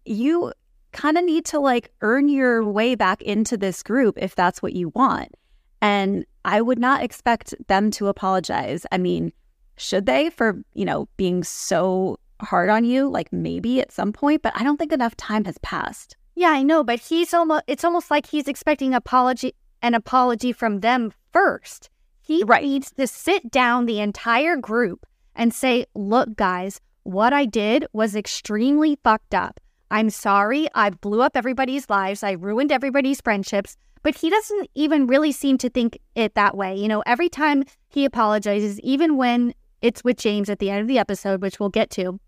you 0.04 0.52
kind 0.92 1.18
of 1.18 1.24
need 1.24 1.44
to 1.46 1.58
like 1.58 1.92
earn 2.00 2.28
your 2.28 2.64
way 2.64 2.94
back 2.94 3.22
into 3.22 3.56
this 3.56 3.82
group 3.82 4.18
if 4.20 4.34
that's 4.34 4.62
what 4.62 4.72
you 4.72 4.90
want. 4.90 5.34
And 5.82 6.24
I 6.44 6.60
would 6.60 6.78
not 6.78 7.02
expect 7.02 7.54
them 7.68 7.90
to 7.92 8.08
apologize. 8.08 8.86
I 8.92 8.98
mean, 8.98 9.32
should 9.76 10.06
they 10.06 10.30
for, 10.30 10.62
you 10.74 10.84
know, 10.84 11.08
being 11.16 11.42
so 11.42 12.18
hard 12.40 12.68
on 12.68 12.84
you? 12.84 13.08
Like 13.08 13.32
maybe 13.32 13.80
at 13.80 13.92
some 13.92 14.12
point, 14.12 14.42
but 14.42 14.52
I 14.56 14.62
don't 14.62 14.76
think 14.76 14.92
enough 14.92 15.16
time 15.16 15.44
has 15.44 15.58
passed. 15.58 16.16
Yeah, 16.34 16.50
I 16.50 16.62
know, 16.62 16.84
but 16.84 17.00
he's 17.00 17.34
almost 17.34 17.64
it's 17.66 17.84
almost 17.84 18.10
like 18.10 18.26
he's 18.26 18.48
expecting 18.48 18.94
apology 18.94 19.54
an 19.82 19.94
apology 19.94 20.52
from 20.52 20.80
them 20.80 21.12
first. 21.32 21.90
He 22.22 22.44
right. 22.44 22.62
needs 22.62 22.92
to 22.92 23.06
sit 23.06 23.50
down 23.50 23.86
the 23.86 24.00
entire 24.00 24.56
group 24.56 25.06
and 25.34 25.54
say, 25.54 25.86
"Look, 25.94 26.36
guys, 26.36 26.80
what 27.02 27.32
I 27.32 27.44
did 27.44 27.86
was 27.92 28.14
extremely 28.14 28.98
fucked 29.02 29.34
up. 29.34 29.60
I'm 29.90 30.10
sorry. 30.10 30.68
I 30.74 30.90
blew 30.90 31.22
up 31.22 31.36
everybody's 31.36 31.90
lives. 31.90 32.22
I 32.22 32.32
ruined 32.32 32.72
everybody's 32.72 33.20
friendships." 33.20 33.76
But 34.02 34.16
he 34.16 34.30
doesn't 34.30 34.70
even 34.74 35.06
really 35.06 35.32
seem 35.32 35.58
to 35.58 35.68
think 35.68 35.98
it 36.14 36.34
that 36.34 36.56
way. 36.56 36.74
You 36.74 36.88
know, 36.88 37.02
every 37.04 37.28
time 37.28 37.64
he 37.90 38.04
apologizes, 38.04 38.80
even 38.80 39.16
when 39.16 39.52
it's 39.82 40.02
with 40.02 40.16
James 40.16 40.48
at 40.48 40.58
the 40.58 40.70
end 40.70 40.80
of 40.80 40.88
the 40.88 40.98
episode, 40.98 41.42
which 41.42 41.60
we'll 41.60 41.68
get 41.68 41.90
to, 41.90 42.18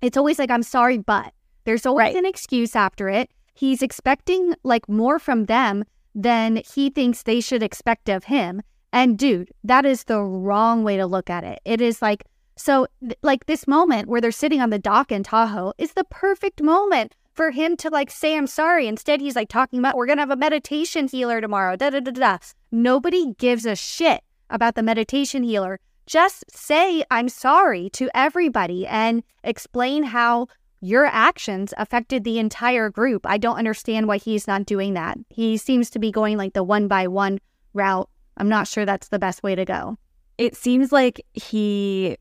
it's 0.00 0.16
always 0.16 0.38
like, 0.38 0.50
I'm 0.50 0.62
sorry, 0.62 0.98
but 0.98 1.32
there's 1.64 1.84
always 1.84 2.14
right. 2.14 2.16
an 2.16 2.24
excuse 2.24 2.74
after 2.74 3.08
it. 3.08 3.30
He's 3.54 3.82
expecting 3.82 4.54
like 4.62 4.88
more 4.88 5.18
from 5.18 5.44
them 5.44 5.84
than 6.14 6.62
he 6.74 6.88
thinks 6.88 7.22
they 7.22 7.40
should 7.40 7.62
expect 7.62 8.08
of 8.08 8.24
him. 8.24 8.62
And 8.92 9.18
dude, 9.18 9.50
that 9.62 9.84
is 9.84 10.04
the 10.04 10.20
wrong 10.20 10.84
way 10.84 10.96
to 10.96 11.06
look 11.06 11.30
at 11.30 11.44
it. 11.44 11.60
It 11.64 11.80
is 11.80 12.00
like, 12.00 12.24
so 12.60 12.86
like 13.22 13.46
this 13.46 13.66
moment 13.66 14.06
where 14.06 14.20
they're 14.20 14.30
sitting 14.30 14.60
on 14.60 14.68
the 14.68 14.78
dock 14.78 15.10
in 15.10 15.22
Tahoe 15.22 15.72
is 15.78 15.94
the 15.94 16.04
perfect 16.04 16.62
moment 16.62 17.16
for 17.32 17.52
him 17.52 17.74
to 17.78 17.88
like 17.88 18.10
say 18.10 18.36
I'm 18.36 18.46
sorry. 18.46 18.86
Instead, 18.86 19.22
he's 19.22 19.34
like 19.34 19.48
talking 19.48 19.78
about 19.78 19.96
we're 19.96 20.06
gonna 20.06 20.20
have 20.20 20.30
a 20.30 20.36
meditation 20.36 21.08
healer 21.08 21.40
tomorrow. 21.40 21.74
Da 21.74 21.88
da 21.88 22.00
da 22.00 22.10
da. 22.10 22.38
Nobody 22.70 23.32
gives 23.38 23.64
a 23.64 23.74
shit 23.74 24.22
about 24.50 24.74
the 24.74 24.82
meditation 24.82 25.42
healer. 25.42 25.80
Just 26.06 26.44
say 26.50 27.02
I'm 27.10 27.30
sorry 27.30 27.88
to 27.90 28.10
everybody 28.14 28.86
and 28.86 29.22
explain 29.42 30.02
how 30.02 30.48
your 30.82 31.06
actions 31.06 31.72
affected 31.78 32.24
the 32.24 32.38
entire 32.38 32.90
group. 32.90 33.24
I 33.24 33.38
don't 33.38 33.56
understand 33.56 34.06
why 34.06 34.18
he's 34.18 34.46
not 34.46 34.66
doing 34.66 34.92
that. 34.94 35.16
He 35.30 35.56
seems 35.56 35.88
to 35.90 35.98
be 35.98 36.10
going 36.10 36.36
like 36.36 36.52
the 36.52 36.64
one 36.64 36.88
by 36.88 37.06
one 37.08 37.38
route. 37.72 38.10
I'm 38.36 38.50
not 38.50 38.68
sure 38.68 38.84
that's 38.84 39.08
the 39.08 39.18
best 39.18 39.42
way 39.42 39.54
to 39.54 39.64
go. 39.64 39.96
It 40.36 40.56
seems 40.56 40.92
like 40.92 41.24
he 41.32 42.18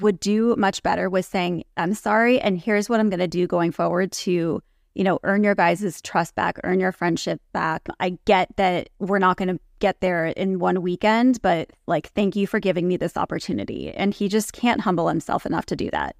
would 0.00 0.18
do 0.18 0.56
much 0.56 0.82
better 0.82 1.08
with 1.08 1.24
saying, 1.24 1.62
I'm 1.76 1.94
sorry, 1.94 2.40
and 2.40 2.58
here's 2.58 2.88
what 2.88 2.98
I'm 2.98 3.10
going 3.10 3.20
to 3.20 3.28
do 3.28 3.46
going 3.46 3.70
forward 3.70 4.10
to, 4.10 4.60
you 4.94 5.04
know, 5.04 5.20
earn 5.22 5.44
your 5.44 5.54
guys' 5.54 6.02
trust 6.02 6.34
back, 6.34 6.58
earn 6.64 6.80
your 6.80 6.90
friendship 6.90 7.40
back. 7.52 7.86
I 8.00 8.18
get 8.24 8.48
that 8.56 8.88
we're 8.98 9.20
not 9.20 9.36
going 9.36 9.56
to 9.56 9.60
get 9.78 10.00
there 10.00 10.26
in 10.26 10.58
one 10.58 10.82
weekend, 10.82 11.40
but 11.42 11.70
like, 11.86 12.08
thank 12.08 12.34
you 12.34 12.48
for 12.48 12.58
giving 12.58 12.88
me 12.88 12.96
this 12.96 13.16
opportunity. 13.16 13.92
And 13.92 14.12
he 14.12 14.26
just 14.26 14.52
can't 14.52 14.80
humble 14.80 15.06
himself 15.06 15.46
enough 15.46 15.66
to 15.66 15.76
do 15.76 15.88
that. 15.92 16.16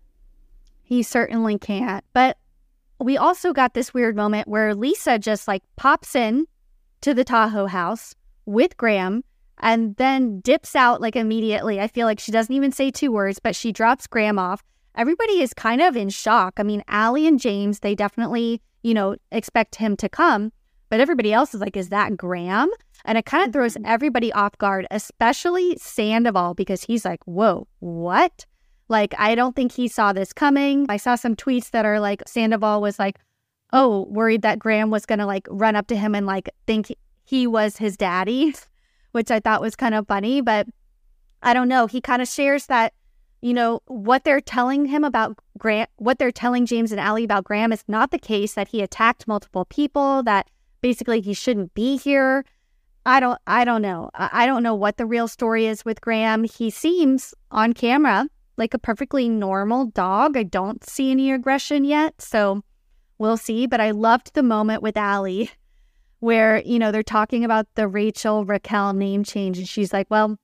He 0.84 1.02
certainly 1.02 1.58
can't. 1.58 2.04
But 2.12 2.38
we 3.00 3.16
also 3.16 3.52
got 3.52 3.74
this 3.74 3.92
weird 3.92 4.14
moment 4.14 4.46
where 4.46 4.72
Lisa 4.76 5.18
just 5.18 5.48
like 5.48 5.64
pops 5.74 6.14
in 6.14 6.46
to 7.00 7.12
the 7.12 7.24
Tahoe 7.24 7.66
house 7.66 8.14
with 8.46 8.76
Graham 8.76 9.24
and 9.61 9.96
then 9.96 10.40
dips 10.40 10.75
out 10.75 11.00
like 11.00 11.16
immediately. 11.16 11.80
I 11.80 11.88
feel 11.88 12.06
like 12.06 12.20
she 12.20 12.32
doesn't 12.32 12.54
even 12.54 12.73
say 12.73 12.90
two 12.90 13.12
words, 13.12 13.38
but 13.38 13.56
she 13.56 13.73
drops 13.73 14.06
Graham 14.06 14.38
off. 14.38 14.62
Everybody 14.96 15.40
is 15.40 15.52
kind 15.52 15.80
of 15.80 15.96
in 15.96 16.08
shock. 16.11 16.54
I 16.56 16.62
mean, 16.62 16.82
Ally 16.88 17.20
and 17.23 17.40
James, 17.40 17.80
they 17.80 17.94
definitely, 17.94 18.62
you 18.82 18.94
know, 18.94 19.16
expect 19.32 19.76
him 19.76 19.96
to 19.96 20.08
come, 20.08 20.52
but 20.88 21.00
everybody 21.00 21.32
else 21.32 21.54
is 21.54 21.61
like, 21.61 21.76
is 21.76 21.88
that 21.88 22.16
Graham? 22.16 22.70
And 23.04 23.18
it 23.18 23.26
kind 23.26 23.44
of 23.46 23.52
throws 23.52 23.75
mm-hmm. 23.75 23.87
everybody 23.87 24.32
off 24.32 24.56
guard, 24.58 24.87
especially 24.90 25.76
Sandoval, 25.78 26.54
because 26.54 26.84
he's 26.84 27.04
like, 27.04 27.20
whoa, 27.25 27.66
what? 27.80 28.46
Like, 28.88 29.14
I 29.18 29.34
don't 29.34 29.56
think 29.56 29.73
he 29.73 29.88
saw 29.88 30.12
this 30.12 30.32
coming. 30.32 30.87
I 30.88 30.96
saw 30.99 31.14
some 31.14 31.34
tweets 31.34 31.70
that 31.70 31.84
are 31.84 32.00
like, 32.00 32.23
Sandoval 32.26 32.80
was 32.80 32.99
like, 32.99 33.18
oh, 33.73 34.06
worried 34.11 34.42
that 34.42 34.58
Graham 34.58 34.90
was 34.90 35.04
going 35.06 35.18
to 35.18 35.26
like 35.26 35.46
run 35.50 35.75
up 35.75 35.88
to 35.88 35.96
him 35.96 36.14
and 36.14 36.26
like 36.26 36.49
think 36.66 36.94
he 37.25 37.46
was 37.46 37.76
his 37.76 37.96
daddy. 37.96 38.54
which 39.14 39.30
I 39.30 39.40
thought 39.40 39.61
was 39.61 39.76
kind 39.76 39.94
of 39.94 40.06
funny. 40.06 40.40
But 40.40 40.66
I 41.42 41.54
don't 41.54 41.68
know. 41.68 41.87
He 41.87 42.00
kind 42.00 42.21
of 42.21 42.28
shares 42.28 42.66
that, 42.66 42.92
you 43.40 43.54
know, 43.54 43.80
what 43.87 44.25
they're 44.25 44.40
telling 44.40 44.87
him 44.87 45.04
about 45.04 45.38
Grant, 45.59 45.90
what 45.97 46.18
they're 46.18 46.33
telling 46.33 46.66
James 46.66 46.90
and 46.90 47.00
Ally 47.00 47.21
about 47.21 47.44
Graham 47.44 47.73
is 47.73 47.85
not 47.87 48.11
the 48.11 48.18
case, 48.18 48.54
that 48.54 48.68
he 48.68 48.83
attacked 48.83 49.28
multiple 49.28 49.64
people, 49.66 50.23
that 50.25 50.50
basically 50.80 51.21
he 51.21 51.35
shouldn't 51.35 51.73
be 51.75 51.97
here. 51.97 52.44
I 53.06 53.21
don't 53.21 53.38
I 53.47 53.64
don't 53.64 53.83
know. 53.83 54.11
I 54.14 54.47
don't 54.47 54.62
know 54.62 54.75
what 54.75 54.97
the 54.97 55.06
real 55.06 55.28
story 55.28 55.66
is 55.66 55.85
with 55.85 56.00
Graham. 56.00 56.44
He 56.44 56.71
seems 56.71 57.35
on 57.50 57.73
camera 57.75 58.28
like 58.56 58.75
a 58.75 58.78
perfectly 58.78 59.28
normal 59.28 59.87
dog. 59.87 60.37
I 60.37 60.42
don't 60.42 60.83
see 60.88 61.11
any 61.11 61.30
aggression 61.30 61.85
yet, 61.85 62.21
so 62.21 62.62
we'll 63.18 63.37
see. 63.37 63.66
But 63.66 63.80
I 63.80 63.90
loved 63.90 64.35
the 64.35 64.42
moment 64.42 64.83
with 64.83 64.97
Ally 64.97 65.47
where, 66.24 66.62
you 66.62 66.78
know, 66.78 66.90
they're 66.90 67.02
talking 67.02 67.44
about 67.44 67.66
the 67.74 67.86
Rachel 67.86 68.46
Raquel 68.46 68.94
name 68.94 69.24
change. 69.24 69.58
And 69.58 69.68
she's 69.68 69.92
like, 69.92 70.06
well, 70.08 70.38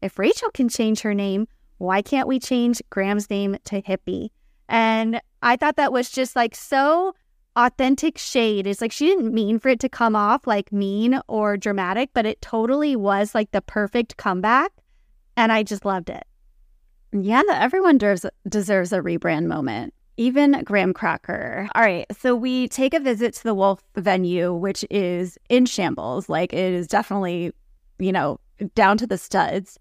if 0.00 0.18
Rachel 0.18 0.48
can 0.50 0.70
change 0.70 1.02
her 1.02 1.12
name, 1.12 1.46
why 1.76 2.00
can't 2.00 2.26
we 2.26 2.40
change 2.40 2.80
Graham's 2.88 3.28
name 3.28 3.58
to 3.64 3.82
Hippie? 3.82 4.30
And 4.70 5.20
I 5.42 5.56
thought 5.56 5.76
that 5.76 5.92
was 5.92 6.08
just 6.08 6.36
like 6.36 6.54
so 6.54 7.14
authentic 7.54 8.16
shade. 8.16 8.66
It's 8.66 8.80
like 8.80 8.92
she 8.92 9.06
didn't 9.06 9.34
mean 9.34 9.58
for 9.58 9.68
it 9.68 9.80
to 9.80 9.90
come 9.90 10.16
off 10.16 10.46
like 10.46 10.72
mean 10.72 11.20
or 11.28 11.58
dramatic, 11.58 12.10
but 12.14 12.24
it 12.24 12.40
totally 12.40 12.96
was 12.96 13.34
like 13.34 13.50
the 13.50 13.60
perfect 13.60 14.16
comeback. 14.16 14.72
And 15.36 15.52
I 15.52 15.62
just 15.62 15.84
loved 15.84 16.08
it. 16.08 16.24
Yeah, 17.12 17.42
everyone 17.50 17.98
deserves, 17.98 18.24
deserves 18.48 18.92
a 18.94 19.00
rebrand 19.00 19.44
moment 19.44 19.92
even 20.16 20.62
graham 20.64 20.92
cracker. 20.94 21.68
All 21.74 21.82
right. 21.82 22.06
So 22.18 22.34
we 22.34 22.68
take 22.68 22.94
a 22.94 23.00
visit 23.00 23.34
to 23.34 23.42
the 23.42 23.54
Wolf 23.54 23.82
venue, 23.96 24.52
which 24.52 24.84
is 24.90 25.38
in 25.48 25.66
shambles. 25.66 26.28
Like 26.28 26.52
it 26.52 26.72
is 26.72 26.86
definitely, 26.86 27.52
you 27.98 28.12
know, 28.12 28.40
down 28.74 28.98
to 28.98 29.06
the 29.06 29.18
studs. 29.18 29.78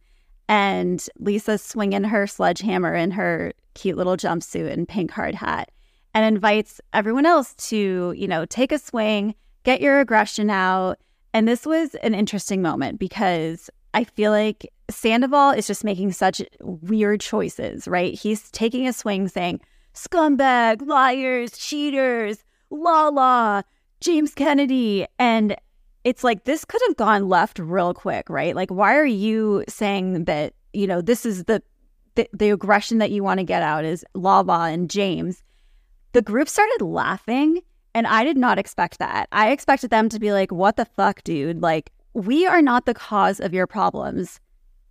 And 0.47 1.03
Lisa's 1.17 1.63
swinging 1.63 2.03
her 2.03 2.27
sledgehammer 2.27 2.93
in 2.93 3.11
her 3.11 3.53
cute 3.73 3.97
little 3.97 4.17
jumpsuit 4.17 4.71
and 4.71 4.87
pink 4.87 5.11
hard 5.11 5.35
hat 5.35 5.71
and 6.13 6.23
invites 6.25 6.79
everyone 6.93 7.25
else 7.25 7.53
to, 7.55 8.13
you 8.15 8.27
know, 8.27 8.45
take 8.45 8.71
a 8.71 8.79
swing, 8.79 9.35
get 9.63 9.81
your 9.81 9.99
aggression 9.99 10.49
out. 10.49 10.99
And 11.33 11.47
this 11.47 11.65
was 11.65 11.95
an 11.95 12.13
interesting 12.13 12.61
moment 12.61 12.99
because 12.99 13.69
I 13.93 14.03
feel 14.03 14.31
like 14.31 14.71
Sandoval 14.89 15.51
is 15.51 15.67
just 15.67 15.83
making 15.83 16.11
such 16.11 16.41
weird 16.61 17.21
choices, 17.21 17.87
right? 17.87 18.13
He's 18.13 18.51
taking 18.51 18.87
a 18.87 18.93
swing 18.93 19.27
saying, 19.27 19.61
scumbag, 19.95 20.85
liars, 20.85 21.57
cheaters, 21.57 22.43
Lala, 22.69 23.63
James 24.01 24.33
Kennedy. 24.33 25.07
And 25.17 25.55
it's 26.03 26.23
like 26.23 26.43
this 26.43 26.65
could 26.65 26.81
have 26.87 26.97
gone 26.97 27.27
left 27.27 27.57
real 27.59 27.93
quick, 27.93 28.29
right? 28.29 28.55
Like, 28.55 28.69
why 28.69 28.95
are 28.95 29.05
you 29.05 29.63
saying 29.67 30.25
that, 30.25 30.53
you 30.73 30.85
know, 30.85 31.01
this 31.01 31.25
is 31.25 31.45
the 31.45 31.63
the, 32.15 32.29
the 32.33 32.49
aggression 32.49 32.97
that 32.99 33.11
you 33.11 33.23
want 33.23 33.39
to 33.39 33.43
get 33.45 33.61
out 33.61 33.83
is 33.85 34.05
Lala 34.13 34.69
and 34.69 34.89
James. 34.89 35.43
The 36.13 36.21
group 36.21 36.47
started 36.47 36.81
laughing, 36.81 37.61
and 37.93 38.07
I 38.07 38.23
did 38.23 38.37
not 38.37 38.57
expect 38.57 38.99
that. 38.99 39.27
I 39.31 39.51
expected 39.51 39.89
them 39.89 40.09
to 40.09 40.19
be 40.19 40.31
like, 40.31 40.51
what 40.51 40.77
the 40.77 40.85
fuck, 40.85 41.23
dude? 41.23 41.61
Like, 41.61 41.91
we 42.13 42.47
are 42.47 42.61
not 42.61 42.85
the 42.85 42.93
cause 42.93 43.41
of 43.41 43.53
your 43.53 43.67
problems. 43.67 44.39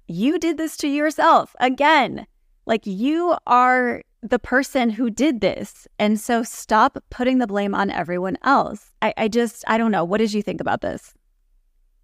You 0.07 0.39
did 0.39 0.59
this 0.59 0.77
to 0.79 0.89
yourself 0.89 1.57
again. 1.61 2.27
Like, 2.67 2.87
you 2.87 3.37
are 3.47 4.03
the 4.25 4.38
person 4.38 4.88
who 4.90 5.11
did 5.11 5.40
this. 5.40 5.87
And 5.99 6.19
so 6.19 6.43
stop 6.43 6.97
putting 7.11 7.38
the 7.38 7.47
blame 7.47 7.75
on 7.75 7.90
everyone 7.90 8.38
else. 8.43 8.90
I, 9.02 9.12
I 9.16 9.28
just, 9.28 9.64
I 9.69 9.76
don't 9.76 9.90
know. 9.90 10.04
What 10.04 10.19
did 10.19 10.33
you 10.33 10.43
think 10.43 10.61
about 10.61 10.81
this? 10.81 11.12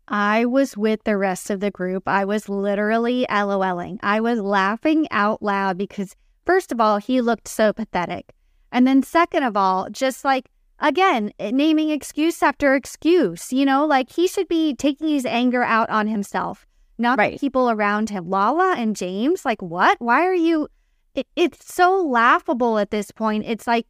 I 0.06 0.44
was 0.44 0.76
with 0.76 1.04
the 1.04 1.16
rest 1.16 1.50
of 1.50 1.60
the 1.60 1.70
group. 1.70 2.06
I 2.06 2.24
was 2.24 2.48
literally 2.48 3.26
LOLing. 3.30 3.98
I 4.02 4.20
was 4.20 4.40
laughing 4.40 5.06
out 5.10 5.40
loud 5.40 5.78
because, 5.78 6.14
first 6.44 6.72
of 6.72 6.80
all, 6.80 6.98
he 6.98 7.20
looked 7.20 7.48
so 7.48 7.72
pathetic. 7.72 8.34
And 8.72 8.86
then, 8.86 9.02
second 9.02 9.44
of 9.44 9.56
all, 9.56 9.88
just 9.90 10.24
like, 10.24 10.50
again, 10.80 11.32
eh, 11.38 11.52
naming 11.52 11.90
excuse 11.90 12.42
after 12.42 12.74
excuse, 12.74 13.52
you 13.52 13.64
know, 13.64 13.86
like 13.86 14.10
he 14.10 14.26
should 14.26 14.48
be 14.48 14.74
taking 14.74 15.08
his 15.08 15.24
anger 15.24 15.62
out 15.62 15.88
on 15.90 16.06
himself, 16.08 16.66
not 16.98 17.18
Right. 17.18 17.34
the 17.34 17.38
people 17.38 17.70
around 17.70 18.10
him. 18.10 18.28
Lala 18.28 18.74
and 18.76 18.96
James, 18.96 19.44
like, 19.44 19.62
what? 19.62 19.96
Why 20.00 20.26
are 20.26 20.34
you? 20.34 20.68
It, 21.14 21.26
it's 21.36 21.72
so 21.72 22.02
laughable 22.02 22.78
at 22.78 22.90
this 22.90 23.10
point. 23.10 23.44
It's 23.46 23.66
like 23.66 23.86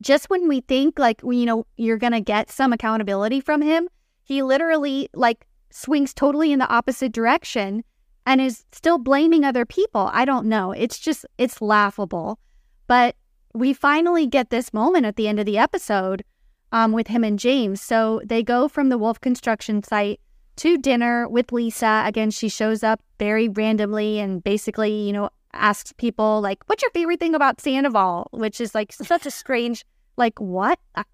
just 0.00 0.28
when 0.30 0.48
we 0.48 0.60
think 0.60 0.98
like 0.98 1.22
you 1.22 1.46
know 1.46 1.66
you're 1.76 1.98
gonna 1.98 2.20
get 2.20 2.50
some 2.50 2.72
accountability 2.72 3.40
from 3.40 3.62
him, 3.62 3.88
he 4.24 4.42
literally 4.42 5.08
like 5.14 5.46
swings 5.70 6.12
totally 6.12 6.52
in 6.52 6.58
the 6.58 6.68
opposite 6.68 7.12
direction 7.12 7.84
and 8.26 8.40
is 8.40 8.64
still 8.72 8.98
blaming 8.98 9.44
other 9.44 9.64
people. 9.64 10.10
I 10.12 10.24
don't 10.24 10.46
know. 10.46 10.72
It's 10.72 10.98
just 10.98 11.26
it's 11.38 11.60
laughable. 11.60 12.38
But 12.86 13.16
we 13.54 13.72
finally 13.72 14.26
get 14.26 14.50
this 14.50 14.72
moment 14.72 15.06
at 15.06 15.16
the 15.16 15.28
end 15.28 15.38
of 15.38 15.46
the 15.46 15.58
episode 15.58 16.24
um, 16.72 16.92
with 16.92 17.08
him 17.08 17.24
and 17.24 17.38
James. 17.38 17.80
So 17.80 18.20
they 18.24 18.42
go 18.42 18.68
from 18.68 18.88
the 18.88 18.98
Wolf 18.98 19.20
construction 19.20 19.82
site 19.82 20.20
to 20.56 20.78
dinner 20.78 21.28
with 21.28 21.52
Lisa. 21.52 22.02
Again, 22.06 22.30
she 22.30 22.48
shows 22.48 22.82
up 22.82 23.00
very 23.18 23.48
randomly 23.48 24.18
and 24.18 24.42
basically, 24.42 24.92
you 24.92 25.12
know, 25.12 25.30
asks 25.54 25.92
people 25.92 26.40
like, 26.40 26.62
"What's 26.66 26.82
your 26.82 26.90
favorite 26.90 27.20
thing 27.20 27.34
about 27.34 27.60
Sandoval?" 27.60 28.28
Which 28.32 28.60
is 28.60 28.74
like 28.74 28.92
such 28.92 29.26
a 29.26 29.30
strange, 29.30 29.84
like, 30.16 30.40
what? 30.40 30.78
Uh, 30.94 31.04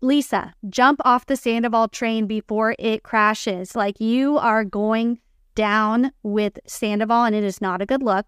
Lisa, 0.00 0.52
jump 0.68 1.00
off 1.04 1.26
the 1.26 1.36
Sandoval 1.36 1.88
train 1.88 2.26
before 2.26 2.74
it 2.78 3.02
crashes. 3.02 3.74
Like 3.74 4.00
you 4.00 4.38
are 4.38 4.64
going 4.64 5.20
down 5.54 6.12
with 6.22 6.58
Sandoval, 6.66 7.24
and 7.24 7.34
it 7.34 7.44
is 7.44 7.60
not 7.60 7.80
a 7.80 7.86
good 7.86 8.02
look. 8.02 8.26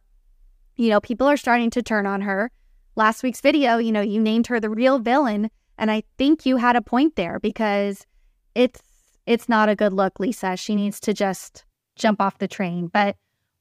You 0.76 0.90
know, 0.90 1.00
people 1.00 1.26
are 1.26 1.36
starting 1.36 1.70
to 1.70 1.82
turn 1.82 2.06
on 2.06 2.22
her. 2.22 2.50
Last 2.94 3.22
week's 3.22 3.40
video, 3.40 3.78
you 3.78 3.92
know, 3.92 4.00
you 4.00 4.20
named 4.20 4.46
her 4.46 4.58
the 4.58 4.70
real 4.70 4.98
villain, 4.98 5.50
and 5.76 5.90
I 5.90 6.02
think 6.16 6.46
you 6.46 6.56
had 6.56 6.76
a 6.76 6.82
point 6.82 7.16
there 7.16 7.38
because 7.40 8.06
it's 8.54 8.80
it's 9.26 9.48
not 9.48 9.68
a 9.68 9.76
good 9.76 9.92
look, 9.92 10.18
Lisa. 10.18 10.56
She 10.56 10.74
needs 10.74 11.00
to 11.00 11.12
just 11.12 11.64
jump 11.96 12.20
off 12.20 12.38
the 12.38 12.48
train. 12.48 12.86
But 12.86 13.16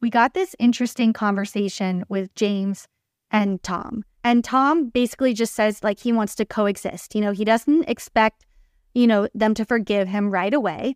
we 0.06 0.12
got 0.12 0.36
this 0.36 0.56
interesting 0.60 1.14
conversation 1.14 2.06
with 2.10 2.32
James 2.36 2.88
and 3.32 3.64
Tom. 3.64 4.04
And 4.24 4.44
Tom 4.44 4.90
basically 4.90 5.34
just 5.34 5.56
says 5.56 5.84
like 5.84 6.00
he 6.00 6.12
wants 6.12 6.36
to 6.36 6.46
coexist. 6.46 7.16
You 7.16 7.22
know, 7.22 7.32
he 7.32 7.44
doesn't 7.44 7.90
expect, 7.90 8.46
you 8.94 9.08
know, 9.08 9.28
them 9.34 9.56
to 9.56 9.66
forgive 9.66 10.08
him 10.08 10.30
right 10.30 10.54
away. 10.54 10.96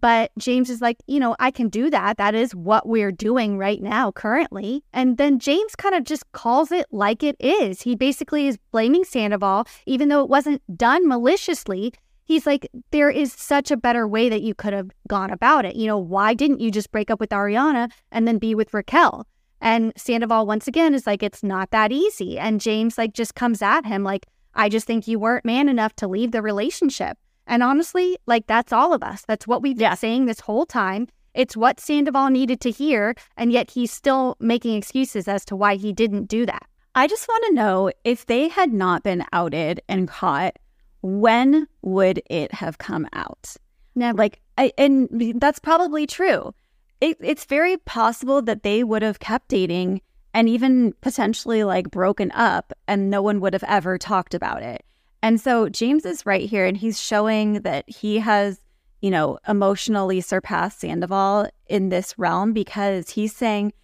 But 0.00 0.30
James 0.38 0.70
is 0.70 0.80
like, 0.80 0.98
you 1.08 1.18
know, 1.18 1.34
I 1.40 1.50
can 1.50 1.68
do 1.68 1.90
that. 1.90 2.16
That 2.16 2.36
is 2.36 2.54
what 2.54 2.86
we're 2.86 3.10
doing 3.10 3.58
right 3.58 3.82
now, 3.82 4.12
currently. 4.12 4.84
And 4.92 5.16
then 5.16 5.40
James 5.40 5.74
kind 5.74 5.96
of 5.96 6.04
just 6.04 6.30
calls 6.30 6.70
it 6.70 6.86
like 6.92 7.24
it 7.24 7.34
is. 7.40 7.82
He 7.82 7.96
basically 7.96 8.46
is 8.46 8.56
blaming 8.70 9.02
Sandoval, 9.02 9.66
even 9.84 10.10
though 10.10 10.22
it 10.22 10.28
wasn't 10.28 10.62
done 10.76 11.08
maliciously. 11.08 11.92
He's 12.24 12.46
like, 12.46 12.68
there 12.90 13.10
is 13.10 13.32
such 13.32 13.70
a 13.70 13.76
better 13.76 14.08
way 14.08 14.28
that 14.28 14.42
you 14.42 14.54
could 14.54 14.72
have 14.72 14.90
gone 15.08 15.30
about 15.30 15.64
it. 15.64 15.76
You 15.76 15.86
know, 15.86 15.98
why 15.98 16.34
didn't 16.34 16.60
you 16.60 16.70
just 16.70 16.90
break 16.90 17.10
up 17.10 17.20
with 17.20 17.30
Ariana 17.30 17.90
and 18.10 18.26
then 18.26 18.38
be 18.38 18.54
with 18.54 18.72
Raquel? 18.72 19.26
And 19.60 19.92
Sandoval, 19.96 20.46
once 20.46 20.66
again, 20.66 20.94
is 20.94 21.06
like, 21.06 21.22
it's 21.22 21.42
not 21.42 21.70
that 21.70 21.92
easy. 21.92 22.38
And 22.38 22.60
James, 22.60 22.98
like, 22.98 23.12
just 23.14 23.34
comes 23.34 23.62
at 23.62 23.86
him, 23.86 24.04
like, 24.04 24.26
I 24.54 24.68
just 24.68 24.86
think 24.86 25.08
you 25.08 25.18
weren't 25.18 25.44
man 25.44 25.68
enough 25.68 25.94
to 25.96 26.08
leave 26.08 26.32
the 26.32 26.42
relationship. 26.42 27.18
And 27.46 27.62
honestly, 27.62 28.16
like, 28.26 28.46
that's 28.46 28.72
all 28.72 28.94
of 28.94 29.02
us. 29.02 29.24
That's 29.26 29.46
what 29.46 29.62
we've 29.62 29.80
Yeah. 29.80 29.90
been 29.90 29.96
saying 29.98 30.26
this 30.26 30.40
whole 30.40 30.66
time. 30.66 31.08
It's 31.34 31.56
what 31.56 31.80
Sandoval 31.80 32.30
needed 32.30 32.60
to 32.60 32.70
hear. 32.70 33.14
And 33.36 33.52
yet 33.52 33.70
he's 33.70 33.90
still 33.90 34.36
making 34.38 34.76
excuses 34.76 35.28
as 35.28 35.44
to 35.46 35.56
why 35.56 35.76
he 35.76 35.92
didn't 35.92 36.26
do 36.28 36.46
that. 36.46 36.66
I 36.94 37.06
just 37.06 37.26
want 37.26 37.44
to 37.48 37.54
know 37.54 37.90
if 38.04 38.26
they 38.26 38.48
had 38.48 38.72
not 38.72 39.02
been 39.02 39.24
outed 39.32 39.80
and 39.88 40.06
caught, 40.08 40.56
when 41.04 41.68
would 41.82 42.22
it 42.30 42.50
have 42.54 42.78
come 42.78 43.06
out? 43.12 43.56
Never. 43.94 44.16
Like, 44.16 44.40
I, 44.56 44.72
and 44.78 45.38
that's 45.38 45.58
probably 45.58 46.06
true. 46.06 46.54
It, 47.02 47.18
it's 47.20 47.44
very 47.44 47.76
possible 47.76 48.40
that 48.42 48.62
they 48.62 48.82
would 48.82 49.02
have 49.02 49.18
kept 49.18 49.48
dating 49.48 50.00
and 50.32 50.48
even 50.48 50.94
potentially 51.02 51.62
like 51.62 51.90
broken 51.90 52.32
up, 52.32 52.72
and 52.88 53.10
no 53.10 53.20
one 53.20 53.40
would 53.40 53.52
have 53.52 53.64
ever 53.68 53.98
talked 53.98 54.32
about 54.32 54.62
it. 54.62 54.82
And 55.22 55.38
so 55.38 55.68
James 55.68 56.06
is 56.06 56.24
right 56.24 56.48
here, 56.48 56.64
and 56.64 56.76
he's 56.76 56.98
showing 56.98 57.60
that 57.60 57.88
he 57.88 58.18
has, 58.20 58.58
you 59.02 59.10
know, 59.10 59.38
emotionally 59.46 60.22
surpassed 60.22 60.80
Sandoval 60.80 61.50
in 61.66 61.90
this 61.90 62.18
realm 62.18 62.54
because 62.54 63.10
he's 63.10 63.36
saying, 63.36 63.74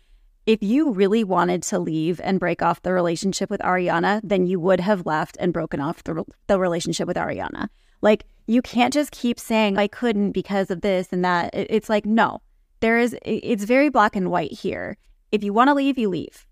if 0.50 0.60
you 0.64 0.90
really 0.90 1.22
wanted 1.22 1.62
to 1.62 1.78
leave 1.78 2.20
and 2.24 2.40
break 2.40 2.60
off 2.60 2.82
the 2.82 2.92
relationship 2.92 3.48
with 3.50 3.60
Ariana, 3.60 4.20
then 4.24 4.48
you 4.48 4.58
would 4.58 4.80
have 4.80 5.06
left 5.06 5.36
and 5.38 5.52
broken 5.52 5.78
off 5.80 6.02
the, 6.02 6.24
the 6.48 6.58
relationship 6.58 7.06
with 7.06 7.16
Ariana. 7.16 7.68
Like, 8.02 8.24
you 8.48 8.60
can't 8.60 8.92
just 8.92 9.12
keep 9.12 9.38
saying, 9.38 9.78
I 9.78 9.86
couldn't 9.86 10.32
because 10.32 10.68
of 10.72 10.80
this 10.80 11.12
and 11.12 11.24
that. 11.24 11.54
It- 11.54 11.68
It's 11.70 11.88
like, 11.88 12.04
no, 12.04 12.40
there 12.80 12.98
is, 12.98 13.12
it- 13.12 13.44
it's 13.52 13.62
very 13.62 13.90
black 13.90 14.16
and 14.16 14.28
white 14.28 14.50
here. 14.52 14.96
If 15.30 15.44
you 15.44 15.52
want 15.52 15.68
to 15.68 15.74
leave, 15.74 15.96
you 15.96 16.08
leave. 16.08 16.44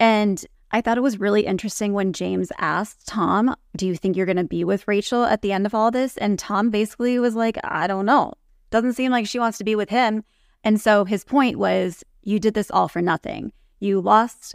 And 0.00 0.42
I 0.70 0.80
thought 0.80 0.96
it 0.96 1.02
was 1.02 1.20
really 1.20 1.44
interesting 1.44 1.92
when 1.92 2.14
James 2.14 2.50
asked 2.58 3.06
Tom, 3.06 3.54
Do 3.76 3.86
you 3.86 3.96
think 3.96 4.16
you're 4.16 4.32
going 4.32 4.36
to 4.38 4.44
be 4.44 4.64
with 4.64 4.88
Rachel 4.88 5.24
at 5.24 5.42
the 5.42 5.52
end 5.52 5.66
of 5.66 5.74
all 5.74 5.90
this? 5.90 6.16
And 6.16 6.38
Tom 6.38 6.70
basically 6.70 7.18
was 7.18 7.34
like, 7.34 7.58
I 7.62 7.86
don't 7.86 8.06
know. 8.06 8.32
Doesn't 8.70 8.94
seem 8.94 9.10
like 9.12 9.26
she 9.26 9.38
wants 9.38 9.58
to 9.58 9.64
be 9.64 9.74
with 9.76 9.90
him. 9.90 10.24
And 10.64 10.80
so 10.80 11.04
his 11.04 11.22
point 11.24 11.58
was, 11.58 12.02
You 12.22 12.38
did 12.38 12.54
this 12.54 12.70
all 12.70 12.88
for 12.88 13.02
nothing. 13.02 13.52
You 13.80 14.00
lost 14.00 14.54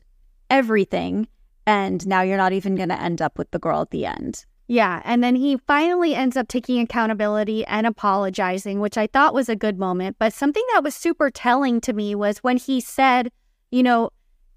everything. 0.49 1.27
And 1.65 2.06
now 2.08 2.21
you're 2.21 2.38
not 2.38 2.53
even 2.53 2.75
going 2.75 2.89
to 2.89 3.01
end 3.01 3.21
up 3.21 3.38
with 3.38 3.51
the 3.51 3.60
girl 3.60 3.82
at 3.82 3.91
the 3.91 4.06
end. 4.06 4.45
Yeah. 4.67 5.01
And 5.06 5.23
then 5.23 5.36
he 5.36 5.58
finally 5.67 6.13
ends 6.13 6.36
up 6.36 6.47
taking 6.47 6.80
accountability 6.80 7.65
and 7.65 7.88
apologizing, 7.88 8.80
which 8.80 8.97
I 8.97 9.08
thought 9.08 9.34
was 9.34 9.49
a 9.49 9.56
good 9.56 9.77
moment. 9.77 10.17
But 10.19 10.34
something 10.34 10.63
that 10.73 10.84
was 10.84 10.95
super 10.95 11.30
telling 11.30 11.80
to 11.82 11.93
me 11.93 12.15
was 12.15 12.39
when 12.39 12.58
he 12.58 12.82
said, 12.82 13.32
you 13.71 13.84
know, 13.84 14.12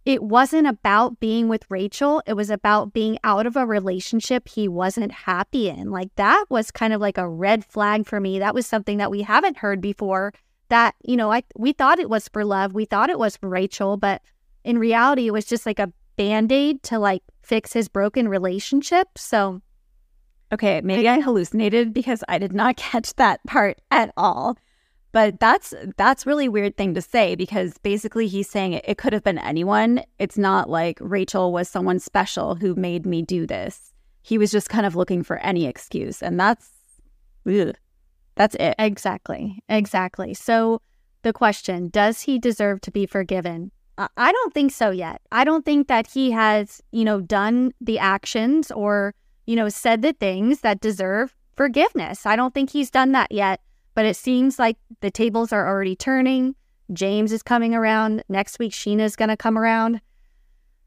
it 0.05 0.23
wasn't 0.23 0.67
about 0.67 1.21
being 1.21 1.49
with 1.49 1.65
Rachel. 1.69 2.23
It 2.27 2.33
was 2.33 2.51
about 2.51 2.93
being 2.93 3.19
out 3.23 3.47
of 3.47 3.57
a 3.57 3.67
relationship 3.67 4.49
he 4.49 4.67
wasn't 4.67 5.13
happy 5.13 5.69
in. 5.69 5.91
Like 5.91 6.09
that 6.17 6.47
was 6.49 6.71
kind 6.71 6.93
of 6.93 7.01
like 7.01 7.19
a 7.19 7.29
red 7.29 7.65
flag 7.65 8.07
for 8.07 8.19
me. 8.19 8.39
That 8.39 8.55
was 8.55 8.67
something 8.67 8.99
that 8.99 9.11
we 9.11 9.23
haven't 9.23 9.59
heard 9.59 9.81
before. 9.81 10.33
That, 10.71 10.95
you 11.05 11.17
know, 11.17 11.31
I 11.31 11.43
we 11.57 11.73
thought 11.73 11.99
it 11.99 12.11
was 12.11 12.29
for 12.29 12.45
love. 12.45 12.73
We 12.73 12.87
thought 12.87 13.11
it 13.11 13.19
was 13.19 13.37
for 13.37 13.49
Rachel, 13.49 13.97
but 13.97 14.23
in 14.65 14.79
reality 14.79 15.27
it 15.27 15.33
was 15.33 15.45
just 15.45 15.67
like 15.67 15.79
a 15.79 15.93
band-aid 16.17 16.83
to 16.85 16.99
like 16.99 17.23
fix 17.43 17.73
his 17.73 17.89
broken 17.89 18.29
relationship. 18.29 19.09
So 19.17 19.63
Okay, 20.53 20.81
maybe 20.81 21.09
I 21.09 21.21
hallucinated 21.21 21.95
because 21.95 22.25
I 22.29 22.39
did 22.39 22.53
not 22.53 22.77
catch 22.77 23.15
that 23.15 23.41
part 23.47 23.81
at 23.91 24.13
all. 24.17 24.57
But 25.13 25.41
that's 25.41 25.75
that's 25.97 26.25
really 26.25 26.49
weird 26.49 26.77
thing 26.77 26.95
to 26.95 27.03
say 27.03 27.35
because 27.35 27.77
basically 27.79 28.29
he's 28.29 28.49
saying 28.49 28.75
it, 28.75 28.85
it 28.87 28.99
could 28.99 29.13
have 29.13 29.25
been 29.25 29.39
anyone. 29.39 30.03
It's 30.21 30.39
not 30.39 30.71
like 30.71 30.99
Rachel 31.01 31.53
was 31.53 31.69
someone 31.69 31.99
special 31.99 32.55
who 32.55 32.77
made 32.77 33.07
me 33.07 33.23
do 33.23 33.45
this. 33.45 33.93
He 34.23 34.39
was 34.39 34.53
just 34.53 34.69
kind 34.69 34.87
of 34.87 34.95
looking 34.95 35.25
for 35.25 35.39
any 35.39 35.67
excuse, 35.67 36.23
and 36.23 36.39
that's 36.39 36.71
ugh, 37.45 37.75
that's 38.41 38.55
it. 38.55 38.75
Exactly. 38.79 39.63
Exactly. 39.69 40.33
So 40.33 40.81
the 41.21 41.33
question, 41.35 41.91
does 41.91 42.23
he 42.23 42.39
deserve 42.39 42.81
to 42.81 42.91
be 42.91 43.05
forgiven? 43.05 43.71
I- 43.99 44.33
don't 44.33 44.55
think 44.55 44.73
so 44.73 44.89
yet. 44.91 45.21
I 45.31 45.45
don't 45.45 45.63
think 45.63 45.89
that 45.89 46.07
he 46.07 46.31
has, 46.31 46.81
you 46.91 47.05
know, 47.05 47.21
done 47.21 47.75
the 47.83 47.99
actions 47.99 48.71
or, 48.71 49.15
you 49.45 49.57
know, 49.57 49.69
said 49.69 50.01
the 50.01 50.15
things 50.15 50.63
that 50.63 50.81
deserve 50.81 51.37
forgiveness. 51.55 52.25
I 52.25 52.35
don't 52.35 52.55
think 52.55 52.71
he's 52.71 52.91
done 52.91 53.13
that 53.13 53.31
yet, 53.31 53.61
but 53.95 54.07
it 54.07 54.17
seems 54.17 54.59
like 54.59 54.79
the 55.03 55.11
tables 55.11 55.53
are 55.53 55.69
already 55.69 55.95
turning. 55.95 56.55
James 56.95 57.33
is 57.33 57.43
coming 57.43 57.75
around. 57.75 58.25
Next 58.31 58.59
week, 58.59 58.73
Scheana's 58.73 59.17
going 59.17 59.29
to 59.29 59.37
come 59.37 59.59
around. 59.59 60.01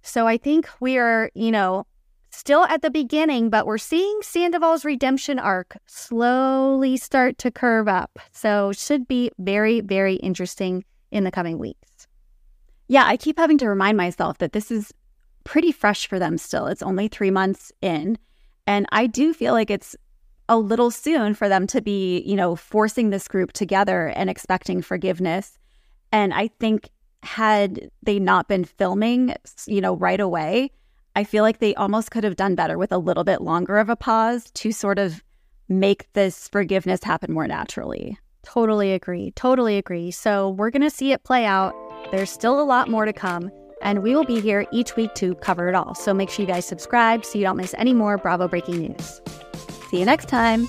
So 0.01 0.25
I 0.25 0.37
think 0.37 0.67
we 0.79 0.97
are, 0.97 1.29
you 1.35 1.51
know, 1.51 1.85
still 2.33 2.63
at 2.65 2.81
the 2.81 2.89
beginning, 2.89 3.49
but 3.49 3.65
we're 3.65 3.77
seeing 3.77 4.19
Sandoval's 4.21 4.83
redemption 4.83 5.39
arc 5.39 5.77
slowly 5.85 6.97
start 6.97 7.37
to 7.39 7.51
curve 7.51 7.87
up. 7.87 8.19
So 8.31 8.71
should 8.73 9.07
be 9.07 9.31
very, 9.37 9.81
very 9.81 10.15
interesting 10.15 10.83
in 11.11 11.23
the 11.23 11.31
coming 11.31 11.59
weeks. 11.59 12.07
Yeah, 12.87 13.05
I 13.05 13.17
keep 13.17 13.37
having 13.37 13.57
to 13.59 13.69
remind 13.69 13.97
myself 13.97 14.39
that 14.39 14.51
this 14.51 14.71
is 14.71 14.93
pretty 15.43 15.71
fresh 15.71 16.07
for 16.07 16.19
them 16.19 16.37
still. 16.37 16.67
It's 16.67 16.81
only 16.81 17.07
three 17.07 17.31
months 17.31 17.71
in. 17.81 18.17
And 18.65 18.85
I 18.91 19.07
do 19.07 19.33
feel 19.33 19.53
like 19.53 19.69
it's 19.69 19.95
a 20.49 20.57
little 20.57 20.91
soon 20.91 21.33
for 21.33 21.47
them 21.47 21.67
to 21.67 21.81
be, 21.81 22.21
you 22.21 22.35
know, 22.35 22.55
forcing 22.55 23.09
this 23.09 23.27
group 23.27 23.53
together 23.53 24.07
and 24.07 24.29
expecting 24.29 24.81
forgiveness. 24.81 25.57
And 26.11 26.33
I 26.33 26.47
think 26.59 26.89
had 27.23 27.89
they 28.03 28.19
not 28.19 28.47
been 28.47 28.65
filming, 28.65 29.35
you 29.65 29.81
know, 29.81 29.95
right 29.95 30.19
away, 30.19 30.71
I 31.15 31.23
feel 31.23 31.43
like 31.43 31.59
they 31.59 31.75
almost 31.75 32.11
could 32.11 32.23
have 32.23 32.35
done 32.35 32.55
better 32.55 32.77
with 32.77 32.91
a 32.91 32.97
little 32.97 33.23
bit 33.23 33.41
longer 33.41 33.77
of 33.77 33.89
a 33.89 33.95
pause 33.95 34.49
to 34.51 34.71
sort 34.71 34.97
of 34.97 35.23
make 35.69 36.11
this 36.13 36.47
forgiveness 36.47 37.03
happen 37.03 37.31
more 37.31 37.47
naturally. 37.47 38.17
Totally 38.43 38.93
agree. 38.93 39.31
Totally 39.31 39.77
agree. 39.77 40.11
So 40.11 40.49
we're 40.49 40.71
going 40.71 40.81
to 40.81 40.89
see 40.89 41.11
it 41.11 41.23
play 41.23 41.45
out. 41.45 41.73
There's 42.11 42.29
still 42.29 42.59
a 42.59 42.63
lot 42.63 42.89
more 42.89 43.05
to 43.05 43.13
come, 43.13 43.51
and 43.81 44.03
we 44.03 44.15
will 44.15 44.25
be 44.25 44.41
here 44.41 44.65
each 44.71 44.95
week 44.95 45.13
to 45.15 45.35
cover 45.35 45.69
it 45.69 45.75
all. 45.75 45.95
So 45.95 46.13
make 46.13 46.29
sure 46.29 46.45
you 46.45 46.51
guys 46.51 46.65
subscribe 46.65 47.23
so 47.25 47.37
you 47.37 47.45
don't 47.45 47.57
miss 47.57 47.73
any 47.77 47.93
more 47.93 48.17
Bravo 48.17 48.47
breaking 48.47 48.79
news. 48.79 49.21
See 49.89 49.99
you 49.99 50.05
next 50.05 50.27
time. 50.27 50.67